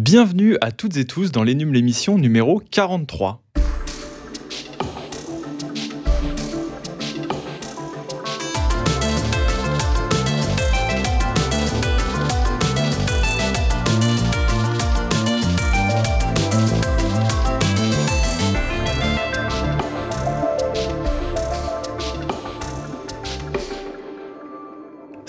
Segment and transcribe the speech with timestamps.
[0.00, 3.42] Bienvenue à toutes et tous dans l'Énum l'émission numéro 43.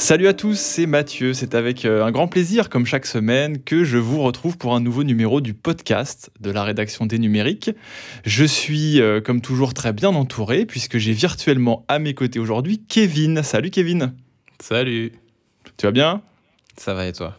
[0.10, 1.36] Salut à tous, c'est Mathieu.
[1.36, 4.80] C'est avec euh, un grand plaisir, comme chaque semaine, que je vous retrouve pour un
[4.80, 7.70] nouveau numéro du podcast de la rédaction des numériques.
[8.26, 12.82] Je suis, euh, comme toujours, très bien entouré, puisque j'ai virtuellement à mes côtés aujourd'hui
[12.90, 13.44] Kevin.
[13.44, 14.14] Salut Kevin.
[14.60, 15.12] Salut.
[15.78, 16.24] Tu vas bien?
[16.76, 17.38] Ça va et toi?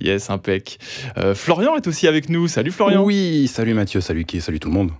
[0.00, 0.78] Yes, impec.
[1.18, 2.46] Euh, Florian est aussi avec nous.
[2.46, 3.02] Salut Florian.
[3.02, 4.92] Oui, salut Mathieu, salut qui, salut tout le monde.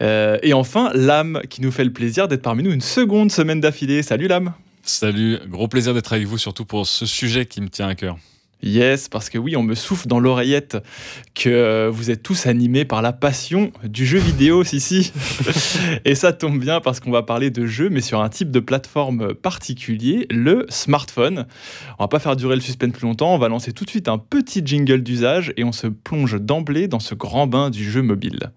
[0.00, 4.04] et enfin, Lame, qui nous fait le plaisir d'être parmi nous une seconde semaine d'affilée.
[4.04, 4.52] Salut Lame.
[4.92, 8.18] Salut, gros plaisir d'être avec vous, surtout pour ce sujet qui me tient à cœur.
[8.60, 10.78] Yes, parce que oui, on me souffle dans l'oreillette
[11.34, 15.12] que euh, vous êtes tous animés par la passion du jeu vidéo, si si.
[16.04, 18.58] Et ça tombe bien parce qu'on va parler de jeu, mais sur un type de
[18.58, 21.46] plateforme particulier, le smartphone.
[22.00, 24.08] On va pas faire durer le suspense plus longtemps, on va lancer tout de suite
[24.08, 28.02] un petit jingle d'usage et on se plonge d'emblée dans ce grand bain du jeu
[28.02, 28.50] mobile.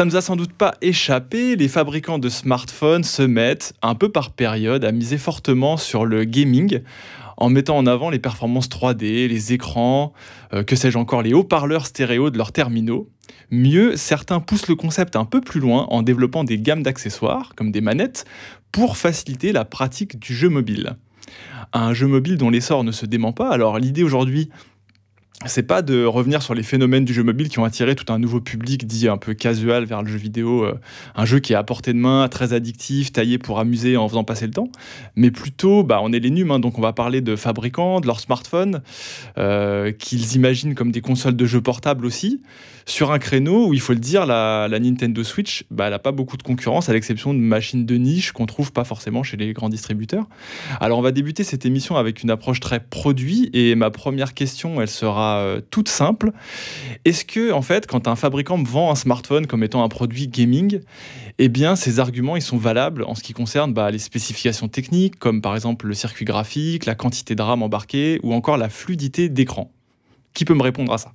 [0.00, 3.94] Ça ne nous a sans doute pas échappé, les fabricants de smartphones se mettent, un
[3.94, 6.80] peu par période, à miser fortement sur le gaming,
[7.36, 10.14] en mettant en avant les performances 3D, les écrans,
[10.54, 13.10] euh, que sais-je encore, les haut-parleurs stéréo de leurs terminaux.
[13.50, 17.70] Mieux, certains poussent le concept un peu plus loin en développant des gammes d'accessoires, comme
[17.70, 18.24] des manettes,
[18.72, 20.96] pour faciliter la pratique du jeu mobile.
[21.74, 24.48] Un jeu mobile dont l'essor ne se dément pas, alors l'idée aujourd'hui
[25.46, 28.18] c'est pas de revenir sur les phénomènes du jeu mobile qui ont attiré tout un
[28.18, 30.78] nouveau public dit un peu casual vers le jeu vidéo, euh,
[31.14, 34.22] un jeu qui est à portée de main, très addictif, taillé pour amuser en faisant
[34.22, 34.68] passer le temps,
[35.16, 38.06] mais plutôt, bah, on est les nums, hein, donc on va parler de fabricants, de
[38.06, 38.82] leurs smartphones,
[39.38, 42.42] euh, qu'ils imaginent comme des consoles de jeux portables aussi,
[42.90, 46.36] sur un créneau où il faut le dire, la, Nintendo Switch, bah, n'a pas beaucoup
[46.36, 49.68] de concurrence, à l'exception de machines de niche qu'on trouve pas forcément chez les grands
[49.68, 50.26] distributeurs.
[50.80, 54.80] Alors on va débuter cette émission avec une approche très produit, et ma première question,
[54.80, 56.32] elle sera euh, toute simple.
[57.04, 60.80] Est-ce que, en fait, quand un fabricant vend un smartphone comme étant un produit gaming,
[61.38, 65.18] eh bien, ces arguments, ils sont valables en ce qui concerne bah, les spécifications techniques,
[65.18, 69.28] comme par exemple le circuit graphique, la quantité de RAM embarquée, ou encore la fluidité
[69.28, 69.72] d'écran?
[70.34, 71.12] Qui peut me répondre à ça?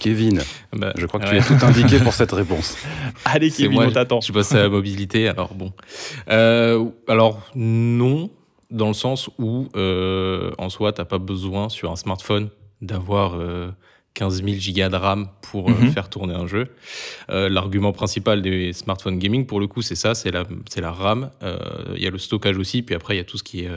[0.00, 0.40] Kevin,
[0.72, 2.76] bah, je crois que tu es tout indiqué pour cette réponse.
[3.24, 4.20] Allez, Kevin, on t'attend.
[4.20, 5.72] Je passe à la mobilité, alors bon.
[6.28, 8.30] Euh, alors, non,
[8.70, 12.48] dans le sens où, euh, en soi, tu n'as pas besoin sur un smartphone
[12.80, 13.38] d'avoir
[14.14, 15.92] 15 000 gigas de RAM pour euh, mhm.
[15.92, 16.68] faire tourner un jeu.
[17.30, 20.44] Euh, l'argument principal des smartphones gaming, pour le coup, c'est ça, c'est la,
[20.76, 21.30] la RAM.
[21.42, 21.58] Euh,
[21.96, 23.70] il y a le stockage aussi, puis après, il y a tout ce qui est,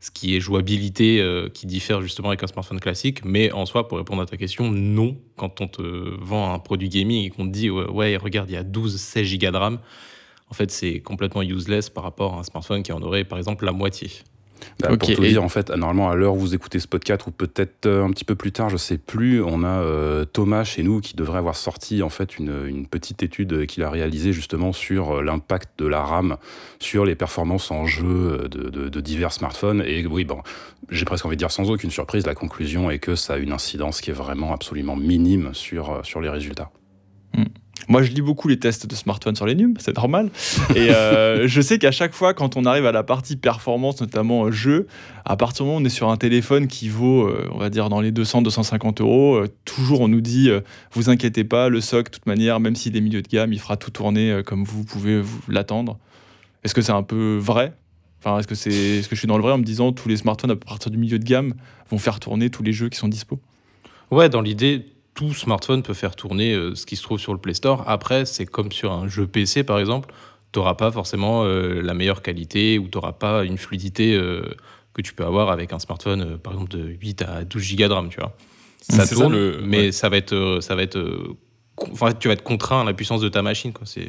[0.00, 1.24] ce qui est jouabilité
[1.54, 3.24] qui diffère justement avec un smartphone classique.
[3.24, 5.16] Mais en soi, pour répondre à ta question, non.
[5.36, 8.56] Quand on te vend un produit gaming et qu'on te dit, ouais, regarde, il y
[8.56, 9.78] a 12, 16 gigas de RAM,
[10.50, 13.64] en fait, c'est complètement useless par rapport à un smartphone qui en aurait, par exemple,
[13.64, 14.10] la moitié.
[14.80, 17.30] Bah, pour tout dire, en fait, normalement, à l'heure où vous écoutez ce podcast, ou
[17.30, 20.82] peut-être euh, un petit peu plus tard, je sais plus, on a euh, Thomas chez
[20.82, 24.72] nous qui devrait avoir sorti en fait une, une petite étude qu'il a réalisée justement
[24.72, 26.36] sur euh, l'impact de la RAM
[26.78, 29.82] sur les performances en jeu de, de, divers smartphones.
[29.86, 30.38] Et oui, bon,
[30.90, 33.52] j'ai presque envie de dire sans aucune surprise, la conclusion est que ça a une
[33.52, 36.70] incidence qui est vraiment absolument minime sur, sur les résultats.
[37.34, 37.44] Hmm.
[37.88, 40.30] Moi, je lis beaucoup les tests de smartphone sur les NUM, c'est normal.
[40.76, 44.44] Et euh, je sais qu'à chaque fois, quand on arrive à la partie performance, notamment
[44.44, 44.86] euh, jeu,
[45.24, 47.70] à partir du moment où on est sur un téléphone qui vaut, euh, on va
[47.70, 50.50] dire, dans les 200-250 euros, toujours on nous dit,
[50.92, 53.58] vous inquiétez pas, le SOC, de toute manière, même s'il est milieu de gamme, il
[53.58, 55.98] fera tout tourner comme vous pouvez l'attendre.
[56.64, 57.72] Est-ce que c'est un peu vrai?
[58.20, 60.08] Enfin, est-ce que, c'est, est-ce que je suis dans le vrai en me disant tous
[60.08, 61.54] les smartphones à partir du milieu de gamme
[61.90, 63.40] vont faire tourner tous les jeux qui sont dispo?
[64.12, 67.38] Ouais, dans l'idée, tout smartphone peut faire tourner euh, ce qui se trouve sur le
[67.38, 67.84] Play Store.
[67.86, 70.12] Après, c'est comme sur un jeu PC, par exemple,
[70.52, 74.42] tu n'auras pas forcément euh, la meilleure qualité ou tu n'auras pas une fluidité euh,
[74.94, 77.92] que tu peux avoir avec un smartphone, par exemple, de 8 à 12 Go de
[77.92, 78.36] RAM, tu vois.
[78.80, 79.60] Ça tourne, le...
[79.64, 80.58] mais ça va être...
[80.60, 81.36] ça va être
[81.78, 83.72] enfin, tu vas être contraint à la puissance de ta machine.
[83.72, 83.86] Quoi.
[83.86, 84.08] C'est...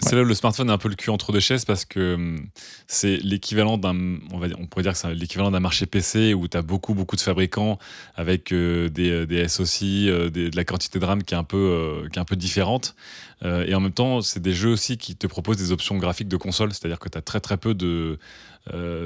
[0.00, 2.14] C'est là où le smartphone est un peu le cul entre deux chaises parce que
[2.14, 2.46] hum,
[2.86, 6.48] c'est l'équivalent d'un, on, va on pourrait dire que c'est l'équivalent d'un marché PC où
[6.48, 7.78] tu as beaucoup, beaucoup de fabricants
[8.16, 11.44] avec euh, des, euh, des SoC, euh, de la quantité de RAM qui est un
[11.44, 12.94] peu, qui est un peu différente.
[13.44, 16.36] et en même temps, c'est des jeux aussi qui te proposent des options graphiques de
[16.36, 18.18] console, c'est-à-dire que tu as très, très peu de,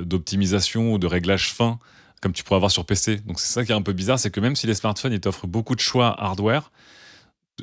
[0.05, 1.79] d'optimisation ou de réglage fin
[2.23, 3.19] comme tu pourrais avoir sur PC.
[3.27, 5.21] Donc c'est ça qui est un peu bizarre, c'est que même si les smartphones ils
[5.21, 6.71] t'offrent beaucoup de choix hardware,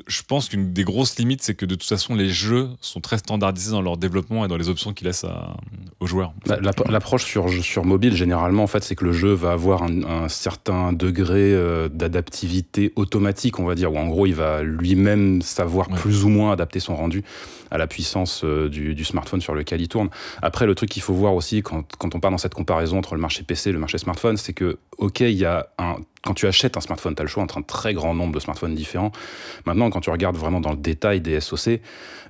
[0.06, 3.18] je pense qu'une des grosses limites, c'est que de toute façon, les jeux sont très
[3.18, 5.26] standardisés dans leur développement et dans les options qu'ils laissent
[6.00, 6.34] aux joueurs.
[6.46, 6.58] Bah,
[6.88, 10.92] l'approche sur, sur mobile, généralement, en fait, c'est que le jeu va avoir un, certain
[10.92, 16.24] degré euh, d'adaptivité automatique, on va dire, où en gros, il va lui-même savoir plus
[16.24, 17.22] ou moins adapter son rendu
[17.74, 20.08] à la puissance euh, du, du, smartphone sur lequel il tourne.
[20.40, 23.16] Après, le truc qu'il faut voir aussi quand, quand on part dans cette comparaison entre
[23.16, 26.34] le marché PC et le marché smartphone, c'est que, ok, il y a un quand
[26.34, 28.74] tu achètes un smartphone, tu as le choix entre un très grand nombre de smartphones
[28.74, 29.12] différents.
[29.66, 31.80] Maintenant, quand tu regardes vraiment dans le détail des SoC,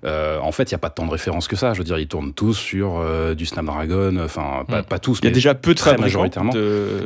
[0.05, 1.73] euh, en fait, il n'y a pas tant de références que ça.
[1.73, 4.99] Je veux dire, ils tournent tous sur euh, du Snapdragon, enfin, pas, hmm.
[5.00, 6.52] tous, Il y a déjà peu de très majoritairement.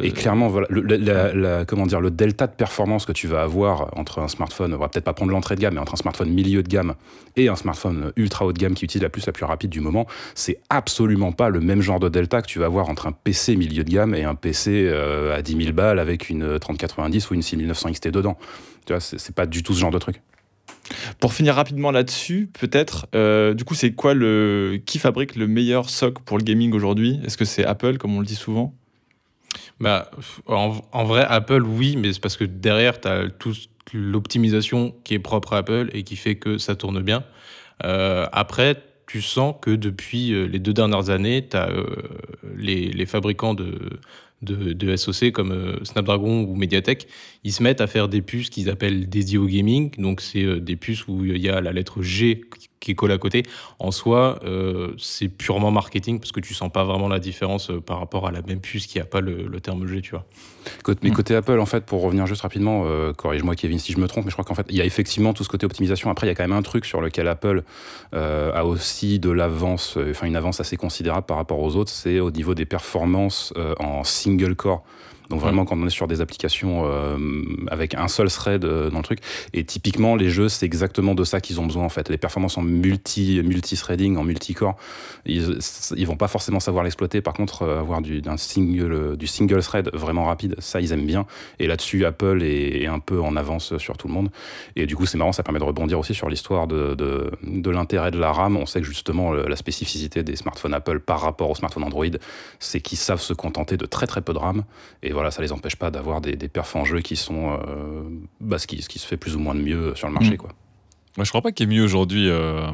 [0.03, 4.21] Et clairement, voilà, le, comment dire, le delta de performance que tu vas avoir entre
[4.21, 6.63] un smartphone, on va peut-être pas prendre l'entrée de gamme, mais entre un smartphone milieu
[6.63, 6.95] de gamme
[7.37, 9.81] et un smartphone ultra haut de gamme qui utilise la puce la plus rapide du
[9.81, 13.13] moment, c'est absolument pas le même genre de delta que tu vas avoir entre un
[13.13, 17.31] PC milieu de gamme et un PC euh, à 10 000 balles avec une 3090
[17.31, 18.39] ou une 6900 XT dedans.
[18.87, 20.21] Tu vois, c'est pas du tout ce genre de truc.
[21.21, 24.81] Pour finir rapidement là-dessus, peut-être, euh, du coup, c'est quoi le.
[24.87, 27.21] Qui fabrique le meilleur SOC pour le gaming aujourd'hui?
[27.25, 28.75] Est-ce que c'est Apple, comme on le dit souvent?
[29.81, 30.11] Bah,
[30.47, 35.19] en, vrai, Apple, oui, mais c'est parce que derrière, tu as toute l'optimisation qui est
[35.19, 37.25] propre à Apple et qui fait que ça tourne bien.
[37.85, 41.69] Euh, après, tu sens que depuis euh, les deux dernières années, as
[42.57, 44.01] les, les, fabricants de,
[44.43, 47.09] de, de SoC comme Snapdragon ou Mediatek,
[47.45, 49.91] ils se mettent à faire des puces qu'ils appellent dédiées au gaming.
[49.99, 52.43] Donc, c'est euh, des puces où il y a la lettre G
[52.81, 53.43] qui est collée à côté.
[53.79, 57.81] En soi, euh, c'est purement marketing parce que tu sens pas vraiment la différence euh,
[57.81, 60.25] par rapport à la même puce qui a pas le, terme G, tu vois.
[61.03, 61.13] Mais hmm.
[61.13, 62.85] côté Apple, en fait, pour revenir juste rapidement,
[63.17, 65.33] corrige-moi Kevin si je me trompe, mais je crois qu'en fait, il y a effectivement
[65.33, 66.11] tout ce côté optimisation.
[66.11, 67.63] Après, il y a quand même un truc sur lequel Apple
[68.13, 72.31] a aussi de l'avance, enfin une avance assez considérable par rapport aux autres, c'est au
[72.31, 74.85] niveau des performances en single core.
[75.31, 77.19] Donc vraiment, quand on est sur des applications euh,
[77.71, 79.21] avec un seul thread euh, dans le truc,
[79.53, 82.09] et typiquement les jeux, c'est exactement de ça qu'ils ont besoin en fait.
[82.09, 84.77] Les performances en multi multi threading, en multi-core,
[85.27, 85.59] ils,
[85.97, 87.21] ils vont pas forcément savoir l'exploiter.
[87.21, 91.07] Par contre, euh, avoir du d'un single du single thread vraiment rapide, ça ils aiment
[91.07, 91.27] bien.
[91.59, 94.31] Et là-dessus, Apple est, un peu en avance sur tout le monde.
[94.77, 97.71] Et du coup, c'est marrant, ça permet de rebondir aussi sur l'histoire de, de, de
[97.71, 98.57] l'intérêt de la RAM.
[98.57, 102.07] On sait que justement la spécificité des smartphones Apple par rapport aux smartphones Android,
[102.61, 104.65] c'est qu'ils savent se contenter de très très peu de RAM.
[105.03, 108.05] Et voilà, ça les empêche pas d'avoir des, des perfs en jeu qui sont euh,
[108.41, 110.35] bah, ce, qui, ce qui se fait plus ou moins de mieux sur le marché.
[110.35, 110.37] Mm.
[110.37, 110.51] Quoi.
[111.17, 112.31] Moi, je crois pas qu'il y ait mieux aujourd'hui.
[112.31, 112.69] Euh,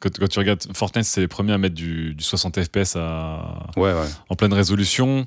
[0.00, 4.54] quand, tu regardes Fortnite, c'est les premiers à mettre du, 60 FPS à, en pleine
[4.54, 5.26] résolution.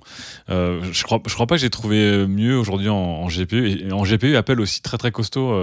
[0.49, 3.69] Euh, je crois, je crois pas que j'ai trouvé mieux aujourd'hui en, GPU.
[3.69, 5.53] Et en GPU, Apple aussi très très costaud.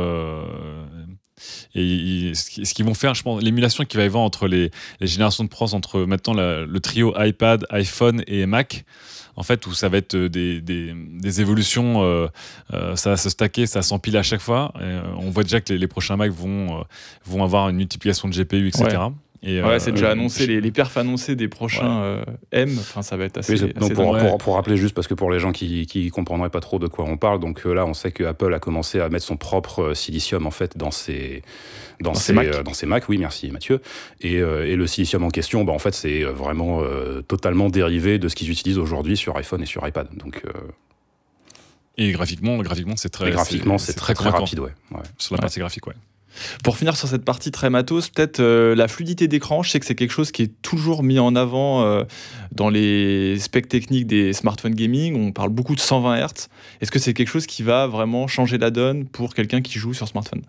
[1.75, 4.71] et ce qu'ils vont faire, je pense, l'émulation qui va y avoir entre les,
[5.01, 8.85] les générations de pros, entre maintenant le trio iPad, iPhone et Mac
[9.41, 12.29] en fait, où ça va être euh, des, évolutions, euh,
[12.75, 14.75] euh, ça va se stacker, ça s'empile à chaque fois.
[15.17, 16.85] on voit déjà que les, prochains Mac vont,
[17.25, 18.99] vont avoir une multiplication de GPU, etc.
[19.43, 22.23] Et ouais, c'est déjà annoncé, les, les, perfs annoncés des prochains
[22.53, 23.73] M, enfin ça va être assez.
[23.73, 26.87] pour, pour, rappeler juste, parce que pour les gens qui ne comprendraient pas trop de
[26.87, 29.95] quoi on parle, donc là on sait que Apple a commencé à mettre son propre
[29.95, 31.43] silicium en fait dans ses,
[32.01, 32.47] dans, Mac.
[32.47, 33.81] Euh, dans ces Mac, oui, merci Mathieu.
[34.21, 36.83] Et, euh, et le silicium en question, bah, en fait, c'est euh, vraiment
[37.29, 40.09] totalement dérivé de ce qu'ils utilisent aujourd'hui sur iPhone et sur iPad.
[40.17, 40.43] Donc,
[41.97, 44.73] et graphiquement, graphiquement c'est très, graphiquement, c'est très, très, rapide, ouais.
[45.19, 45.95] Sur la partie graphique, ouais.
[46.63, 49.63] Pour finir sur cette partie très matos, peut-être la fluidité d'écran.
[49.63, 52.05] Je sais que c'est quelque chose qui est toujours mis en avant
[52.53, 55.17] dans les specs techniques des smartphones gaming.
[55.17, 56.49] On parle beaucoup de 120 Hz.
[56.81, 59.95] Est-ce que c'est quelque chose qui va vraiment changer la donne pour quelqu'un qui joue
[59.95, 60.43] sur smartphone?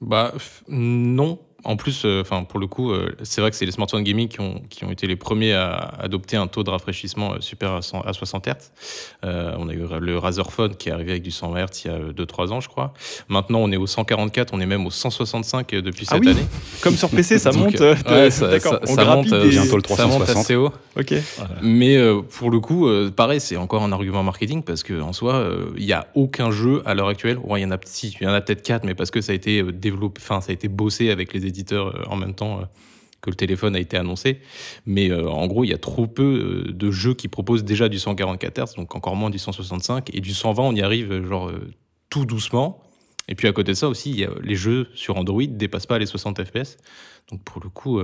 [0.00, 0.32] Bah
[0.68, 4.02] non, en plus, euh, enfin pour le coup, euh, c'est vrai que c'est les smartphones
[4.02, 7.40] gaming qui ont, qui ont été les premiers à adopter un taux de rafraîchissement euh,
[7.40, 8.54] super à, 60 Hz.
[9.22, 11.94] on a eu le Razer Phone qui est arrivé avec du 120 Hz il y
[11.94, 12.94] a 2-3 ans, je crois.
[13.28, 16.46] Maintenant, on est au 144, on est même au 165 depuis ah cette année.
[16.80, 17.78] Comme sur PC, ça monte.
[17.78, 19.86] ouais, ça, ça, ça monte bientôt le 360.
[19.86, 20.72] Ça monte assez haut.
[20.98, 21.14] Ok.
[21.62, 21.96] Mais
[22.38, 26.06] pour le coup, pareil, c'est encore un argument marketing parce qu'en soi, il n'y a
[26.14, 27.38] aucun jeu à l'heure actuelle.
[27.56, 29.32] il y en a, si, il y en a peut-être 4, mais parce que ça
[29.32, 32.64] a été développé, enfin, ça a été bossé avec les euh, en même temps euh,
[33.20, 34.40] que le téléphone a été annoncé.
[34.86, 37.98] Mais euh, en gros, il y a trop peu de jeux qui proposent déjà du
[37.98, 40.14] 144 Hz, donc encore moins du 165.
[40.14, 41.52] Et du 120, on y arrive genre
[42.08, 42.82] tout doucement.
[43.28, 46.06] Et puis à côté de ça aussi, les jeux sur Android ne dépassent pas les
[46.06, 46.78] 60 FPS.
[47.30, 48.00] Donc pour le coup,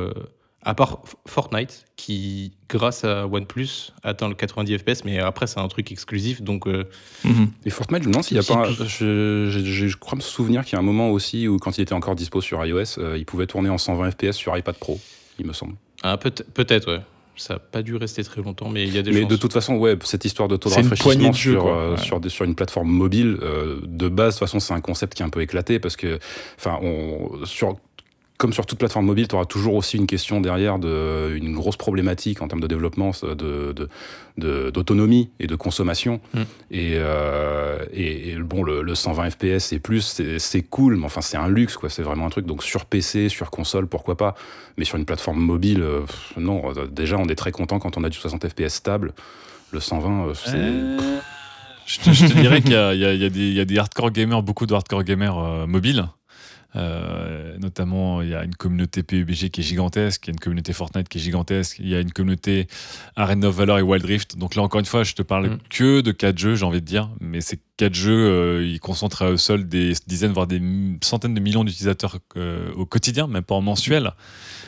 [0.66, 5.68] à part Fortnite, qui, grâce à OnePlus, atteint le 90 FPS, mais après, c'est un
[5.68, 6.42] truc exclusif.
[6.42, 6.84] Donc, euh,
[7.22, 7.50] mhm.
[7.64, 8.68] Et Fortnite, je me demande s'il y a pas.
[8.70, 11.92] Je, je, crois me souvenir qu'il y a un moment aussi où, quand il était
[11.92, 14.98] encore dispo sur iOS, euh, il pouvait tourner en 120 FPS sur iPad Pro,
[15.38, 15.74] il me semble.
[16.02, 17.00] Ah, peut-être, ouais.
[17.36, 19.30] Ça n'a pas dû rester très longtemps, mais il y a des Mais chances.
[19.30, 21.98] de toute façon, ouais, cette histoire de taux de rafraîchissement de sur, euh, Ouais.
[21.98, 25.14] sur, des- sur une plateforme mobile, euh, de base, de toute façon, c'est un concept
[25.14, 26.18] qui est un peu éclaté parce que,
[26.58, 27.76] enfin, on, sur,
[28.38, 31.76] comme sur toute plateforme mobile, tu auras toujours aussi une question derrière de, une grosse
[31.76, 33.34] problématique en termes de développement, de,
[33.72, 33.88] de-
[34.36, 36.20] de- d'autonomie et de consommation.
[36.34, 36.40] Mm.
[36.70, 41.20] Et, euh, et, et bon, le, le 120 FPS et plus, c'est, cool, mais enfin,
[41.22, 41.88] c'est un luxe, quoi.
[41.88, 42.46] C'est vraiment un truc.
[42.46, 44.34] Donc, sur PC, sur console, pourquoi pas.
[44.76, 46.00] Mais sur une plateforme mobile, euh,
[46.36, 46.70] non.
[46.76, 49.12] euh, Déjà, on est très content quand on a du 60 FPS stable.
[49.72, 50.50] Le 120, euh, c'est.
[50.56, 50.98] Euh,
[51.86, 54.10] Je te, je te dirais qu'il y a, y des, il y a des hardcore
[54.10, 56.04] gamers, beaucoup de hardcore gamers euh, mobiles.
[56.76, 60.40] Euh, notamment, il y a une communauté PUBG qui est gigantesque, il y a une
[60.40, 62.66] communauté Fortnite qui est gigantesque, il y a une communauté
[63.16, 64.36] Arena of Valor et Wild Rift.
[64.36, 65.58] Donc là, encore une fois, je te parle Mm.
[65.70, 69.22] que de quatre jeux, j'ai envie de dire, mais ces quatre jeux, euh, ils concentrent
[69.22, 70.60] à eux seuls des dizaines, voire des
[71.02, 74.12] centaines de millions d'utilisateurs euh, au quotidien, même pas en mensuel.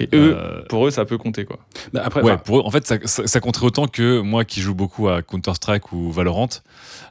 [0.01, 1.59] Et eux, Euh, pour eux, ça peut compter, quoi.
[1.93, 4.61] Bah, après, Ouais, pour eux, en fait, ça, ça, ça compterait autant que moi qui
[4.61, 6.49] joue beaucoup à Counter-Strike ou Valorant.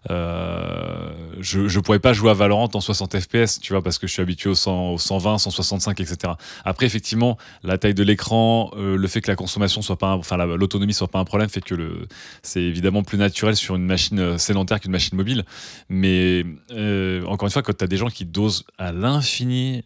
[0.09, 4.07] euh, je, je pourrais pas jouer à Valorant en 60 FPS, tu vois, parce que
[4.07, 6.33] je suis habitué au, 100, au 120, 165, etc.
[6.65, 10.15] Après, effectivement, la taille de l'écran, euh, le fait que la consommation soit pas, un-
[10.15, 12.07] enfin, la- l'autonomie soit pas un problème, fait que
[12.43, 15.43] c'est évidemment plus naturel sur une machine euh, sédentaire qu'une machine mobile.
[15.89, 19.83] Mais euh, encore une fois, quand tu as des gens qui dosent à l'infini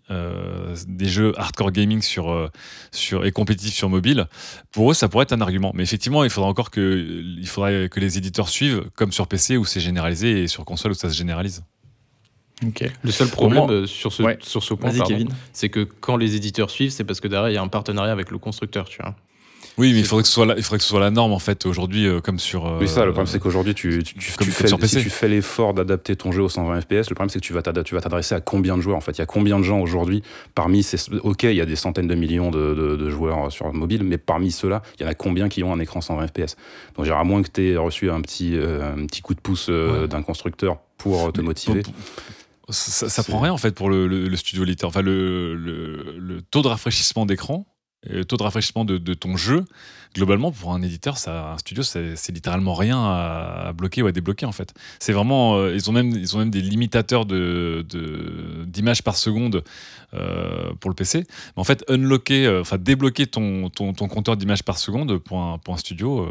[0.88, 2.50] des jeux hardcore gaming sur,
[3.24, 4.28] et compétitifs sur mobile,
[4.72, 5.72] pour eux, ça pourrait être un argument.
[5.76, 9.58] Mais effectivement, il faudra encore que, il faudrait que les éditeurs suivent, comme sur PC
[9.58, 11.64] où c'est généralisé et sur console où ça se généralise.
[13.04, 14.38] Le seul problème euh, sur ce, Ouais.
[14.42, 14.92] sur ce point,
[15.54, 18.12] c'est que quand les éditeurs suivent, c'est parce que derrière, il y a un partenariat
[18.12, 19.16] avec le constructeur, tu vois.
[19.78, 21.32] Oui, mais il faudrait que ce soit la, il faudrait que ce soit la norme
[21.32, 22.68] en fait aujourd'hui, euh, comme sur.
[22.68, 24.78] euh, Oui, ça, le problème, c'est qu'aujourd'hui, tu, tu, tu- comme- tu comme fais, sur
[24.78, 24.98] PC.
[24.98, 27.54] si tu fais l'effort d'adapter ton jeu au 120 FPS, le problème, c'est que tu
[27.54, 30.24] vas t'adresser à combien de joueurs En fait, il y a combien de gens aujourd'hui
[30.56, 30.98] parmi ces.
[31.24, 34.18] Ok, il y a des centaines de millions de, de- de joueurs sur mobile, mais
[34.18, 36.58] parmi ceux-là, il y en a combien qui ont un écran 120 FPS
[36.98, 39.40] Donc, genre, à moins que tu aies reçu un petit, euh, un petit coup de
[39.42, 40.08] pouce euh, Ouais.
[40.10, 41.82] d'un constructeur pour te Mais motiver.
[41.82, 41.94] pour-
[42.70, 44.90] ça, prend rien en fait pour le, le- le studio éditeur.
[44.90, 47.66] Enfin, le, taux de rafraîchissement d'écran,
[48.04, 49.64] et le taux de rafraîchissement de, de ton jeu,
[50.16, 54.12] globalement pour un éditeur, ça, un studio, c'est littéralement rien à, à bloquer ou à
[54.12, 54.74] débloquer en fait.
[55.00, 57.86] C'est vraiment, euh, ils ont même, ils ont même des limitateurs de
[58.66, 59.64] d'images par seconde
[60.16, 61.20] euh, pour le PC.
[61.56, 65.40] Mais en fait, unlocker, euh, enfin débloquer ton, ton, ton compteur d'images par seconde pour
[65.40, 66.28] un, pour un studio.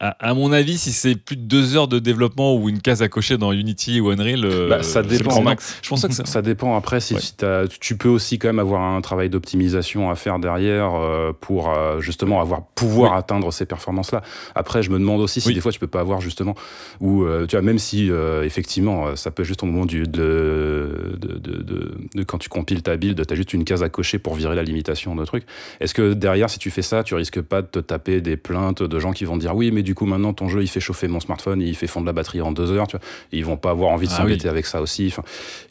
[0.00, 3.02] À, à mon avis, si c'est plus de deux heures de développement ou une case
[3.02, 5.42] à cocher dans Unity ou Unreal, euh, Bah, ça dépend.
[5.42, 5.78] max.
[5.82, 6.24] Je pense que ça.
[6.24, 7.20] Ça dépend après si, Ouais.
[7.20, 7.34] si
[7.80, 12.00] tu peux aussi quand même avoir un travail d'optimisation à faire derrière euh, pour euh,
[12.00, 13.18] justement avoir pouvoir Oui.
[13.18, 14.22] atteindre ces performances là.
[14.54, 15.54] Après je me demande aussi si Oui.
[15.54, 16.54] des fois tu peux pas avoir justement
[17.00, 21.16] ou euh, tu vois même si euh, effectivement ça peut juste au moment du de,
[21.18, 23.88] de, de, de- de quand tu compiles ta build, tu as juste une case à
[23.88, 25.44] cocher pour virer la limitation de truc.
[25.80, 28.82] Est-ce que derrière si tu fais ça, tu risques pas de te taper des plaintes
[28.82, 31.08] de gens qui vont dire oui mais du coup maintenant ton jeu il fait chauffer
[31.08, 33.04] mon smartphone, il fait fondre la batterie en deux heures, tu vois.
[33.32, 34.50] Et ils vont pas avoir envie de Ah s'embêter oui.
[34.50, 35.06] avec ça aussi.
[35.08, 35.22] Enfin,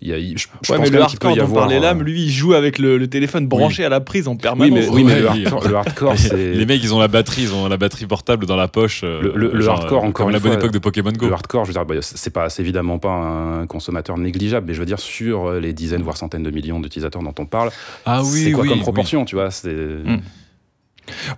[0.01, 1.43] il y a, je, je Ouais, pense mais le même qu'il peut hardcore y dont
[1.43, 1.61] avoir.
[1.67, 4.37] parlait l'âme, lui, il joue avec le, le téléphone branché à la prise en Oui,
[4.37, 4.77] permanence.
[4.79, 6.53] mais, oui, mais le, hardcore, le hardcore, Les- c'est.
[6.53, 9.01] Les mecs, ils ont la batterie, ils ont la batterie portable dans la poche.
[9.03, 10.79] euh, Le- le- le genre, hardcore, euh, encore comme une la bonne fois, époque de
[10.79, 11.27] Pokémon Go.
[11.27, 14.79] Le hardcore, je veux dire, bah, c'est pas, évidemment pas un consommateur négligeable, mais je
[14.79, 17.69] veux dire sur euh, les dizaines voire centaines de millions d'utilisateurs dont on parle,
[18.05, 18.83] Ah oui, c'est quoi oui, comme oui.
[18.83, 20.19] proportion, tu vois C'est Mm.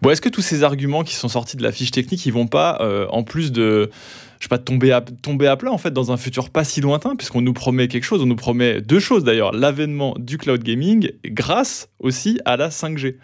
[0.02, 2.48] Bon, est-ce que tous ces arguments qui sont sortis de la fiche technique, ils vont
[2.48, 3.90] pas, euh, en plus de,
[4.40, 6.82] je sais pas, tomber à, tomber à plat en fait dans un futur pas si
[6.82, 10.64] lointain, puisqu'on nous promet quelque chose, on nous promet deux choses d'ailleurs, l'avènement du cloud
[10.64, 13.16] gaming grâce aussi à la 5G.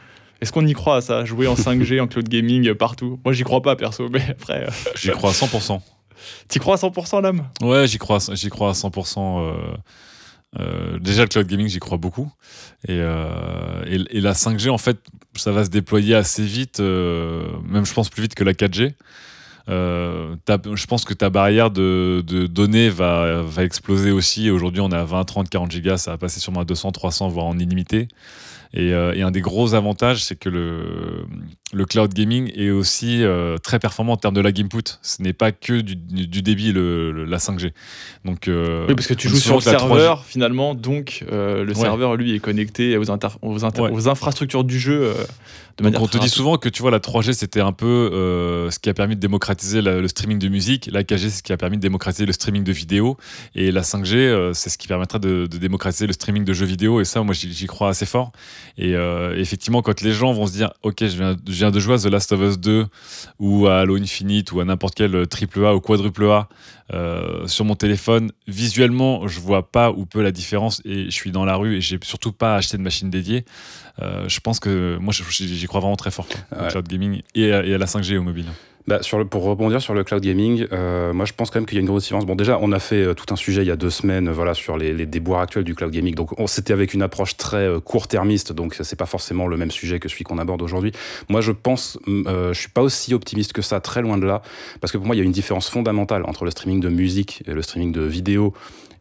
[0.41, 3.19] Est-ce qu'on y croit à ça, jouer en 5G, en cloud gaming euh, partout?
[3.25, 5.79] Moi, j'y crois pas perso, mais après, euh, J'y crois à 100%.
[6.47, 9.41] t'y crois à 100% l'âme Ouais, j'y crois, j'y crois à 100%.
[9.41, 9.53] euh,
[10.59, 12.31] euh, déjà, le cloud gaming, j'y crois beaucoup.
[12.87, 14.97] Et, euh, et, la 5G, en fait,
[15.35, 18.93] ça va se déployer assez vite, euh, même je pense plus vite que la 4G.
[19.69, 24.49] Euh, ta- je pense que ta barrière de, de données va, va exploser aussi.
[24.49, 27.27] Aujourd'hui, on est à 20, 30, 40 gigas, ça va passer sûrement à 200, 300,
[27.27, 28.07] voire en illimité.
[28.74, 31.25] Et, euh, et un des gros avantages, c'est que le,
[31.74, 34.83] le cloud gaming est aussi euh, très performant en termes de lag input.
[35.01, 37.71] Ce n'est pas que du, du débit, le, le- la 5G.
[38.25, 41.24] Donc, euh, Oui, parce que tu joues sur le que la 3G serveur finalement, donc
[41.31, 41.74] le Ouais.
[41.74, 43.91] serveur lui est connecté aux, inter- aux, inter- Ouais.
[43.91, 45.13] aux infrastructures du jeu
[45.77, 47.86] de Donc manière on te dit souvent que tu vois la 3G c'était un peu
[47.86, 50.89] euh, ce qui a permis de démocratiser le, streaming de musique.
[50.91, 53.15] La 4G, c'est ce qui a permis de démocratiser le streaming de vidéo.
[53.55, 57.00] Et la 5G, euh, c'est ce qui permettra de, démocratiser le streaming de jeux vidéo.
[57.01, 58.31] Et ça, moi, j'y crois assez fort.
[58.77, 61.97] Et euh, effectivement, quand les gens vont se dire, OK, je viens, de jouer à
[61.97, 62.86] The Last of Us 2
[63.39, 66.47] ou à Halo Infinite ou à n'importe quel triple A ou quadruple A
[67.46, 71.46] sur mon téléphone, visuellement, je vois pas où peut la différence et je suis dans
[71.46, 73.46] la rue et j'ai surtout pas acheté de machine dédiée.
[74.00, 77.74] je pense que moi, j'y crois vraiment très fort au cloud gaming et à, et
[77.74, 78.48] à la 5G au mobile.
[78.88, 81.65] Bah, sur le, pour rebondir sur le cloud gaming, euh, moi je pense quand même
[81.65, 82.25] qu'il y a une grosse différence.
[82.25, 84.53] Bon, déjà, on a fait euh, tout un sujet il y a deux semaines voilà,
[84.53, 86.15] sur les, les déboires actuels du cloud gaming.
[86.15, 90.00] Donc, c'était avec une approche très euh, court-termiste, donc c'est pas forcément le même sujet
[90.00, 90.94] que celui qu'on aborde aujourd'hui.
[91.27, 94.41] Moi, je pense, je suis pas aussi optimiste que ça, très loin de là,
[94.79, 97.43] parce que pour moi, il y a une différence fondamentale entre le streaming de musique
[97.48, 98.53] et le streaming de vidéo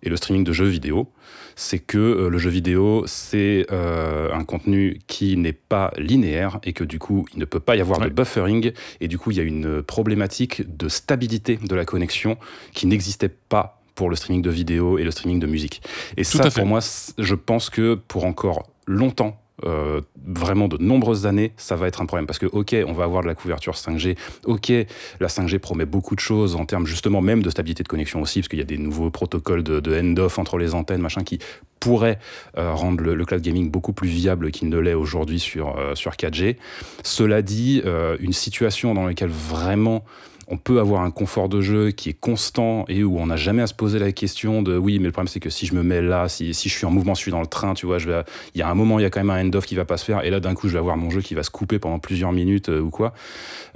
[0.02, 1.10] et le streaming de jeux vidéo
[1.56, 6.74] c'est que euh, le jeu vidéo, c'est euh, un contenu qui n'est pas linéaire et
[6.74, 8.72] que du coup, il ne peut pas y avoir de buffering.
[9.00, 12.36] Et du coup, il y a une problématique de stabilité de la connexion
[12.72, 15.80] qui n'existait pas pour le streaming de vidéo et le streaming de musique.
[16.18, 16.80] Et ça, pour moi,
[17.16, 22.06] je pense que pour encore longtemps, euh, vraiment de nombreuses années, ça va être un
[22.06, 22.26] problème.
[22.26, 24.72] Parce que, ok, on va avoir de la couverture 5G, ok,
[25.20, 28.40] la 5G promet beaucoup de choses en termes justement même de stabilité de connexion aussi,
[28.40, 31.38] parce qu'il y a des nouveaux protocoles de, end-off entre les antennes, machin, qui
[31.80, 32.18] pourraient
[32.58, 36.12] euh, rendre le, cloud gaming beaucoup plus viable qu'il ne l'est aujourd'hui sur, euh, sur
[36.12, 36.56] 4G.
[37.02, 37.82] Cela dit,
[38.20, 40.04] une situation dans laquelle vraiment
[40.48, 43.62] on peut avoir un confort de jeu qui est constant et où on n'a jamais
[43.62, 45.82] à se poser la question de oui, mais le problème c'est que si je me
[45.82, 47.98] mets là, si, si, je suis en mouvement, je suis dans le train, tu vois,
[47.98, 48.22] je vais,
[48.54, 49.96] il y a un moment, il y a quand même un end-off qui va pas
[49.96, 51.78] se faire et là d'un coup, je vais avoir mon jeu qui va se couper
[51.78, 53.12] pendant plusieurs minutes euh, ou quoi.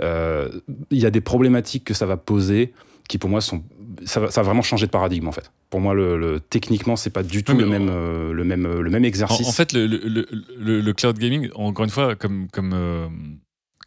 [0.00, 0.48] Euh,
[0.90, 2.72] il y a des problématiques que ça va poser
[3.08, 3.64] qui pour moi sont
[4.04, 5.50] ça va, ça vraiment changer de paradigme en fait.
[5.68, 8.90] Pour moi, le, le techniquement, c'est pas du tout le, même, euh, le, même, le
[8.90, 9.48] même exercice.
[9.48, 12.72] En, fait, le, le, cloud gaming, encore une fois, comme, comme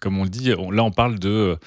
[0.04, 1.58] comme on le dit, là on parle de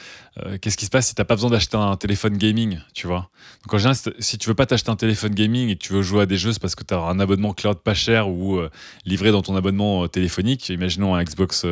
[0.44, 3.06] euh, qu'est-ce qui se passe si tu n'as pas besoin d'acheter un téléphone gaming, tu
[3.06, 3.30] vois.
[3.64, 6.02] Donc en général, si tu veux pas t'acheter un téléphone gaming et que tu veux
[6.02, 8.58] jouer à des jeux, c'est parce que tu as un abonnement cloud pas cher ou
[8.58, 8.68] euh,
[9.06, 10.68] livré dans ton abonnement euh, téléphonique.
[10.68, 11.64] Imaginons un Xbox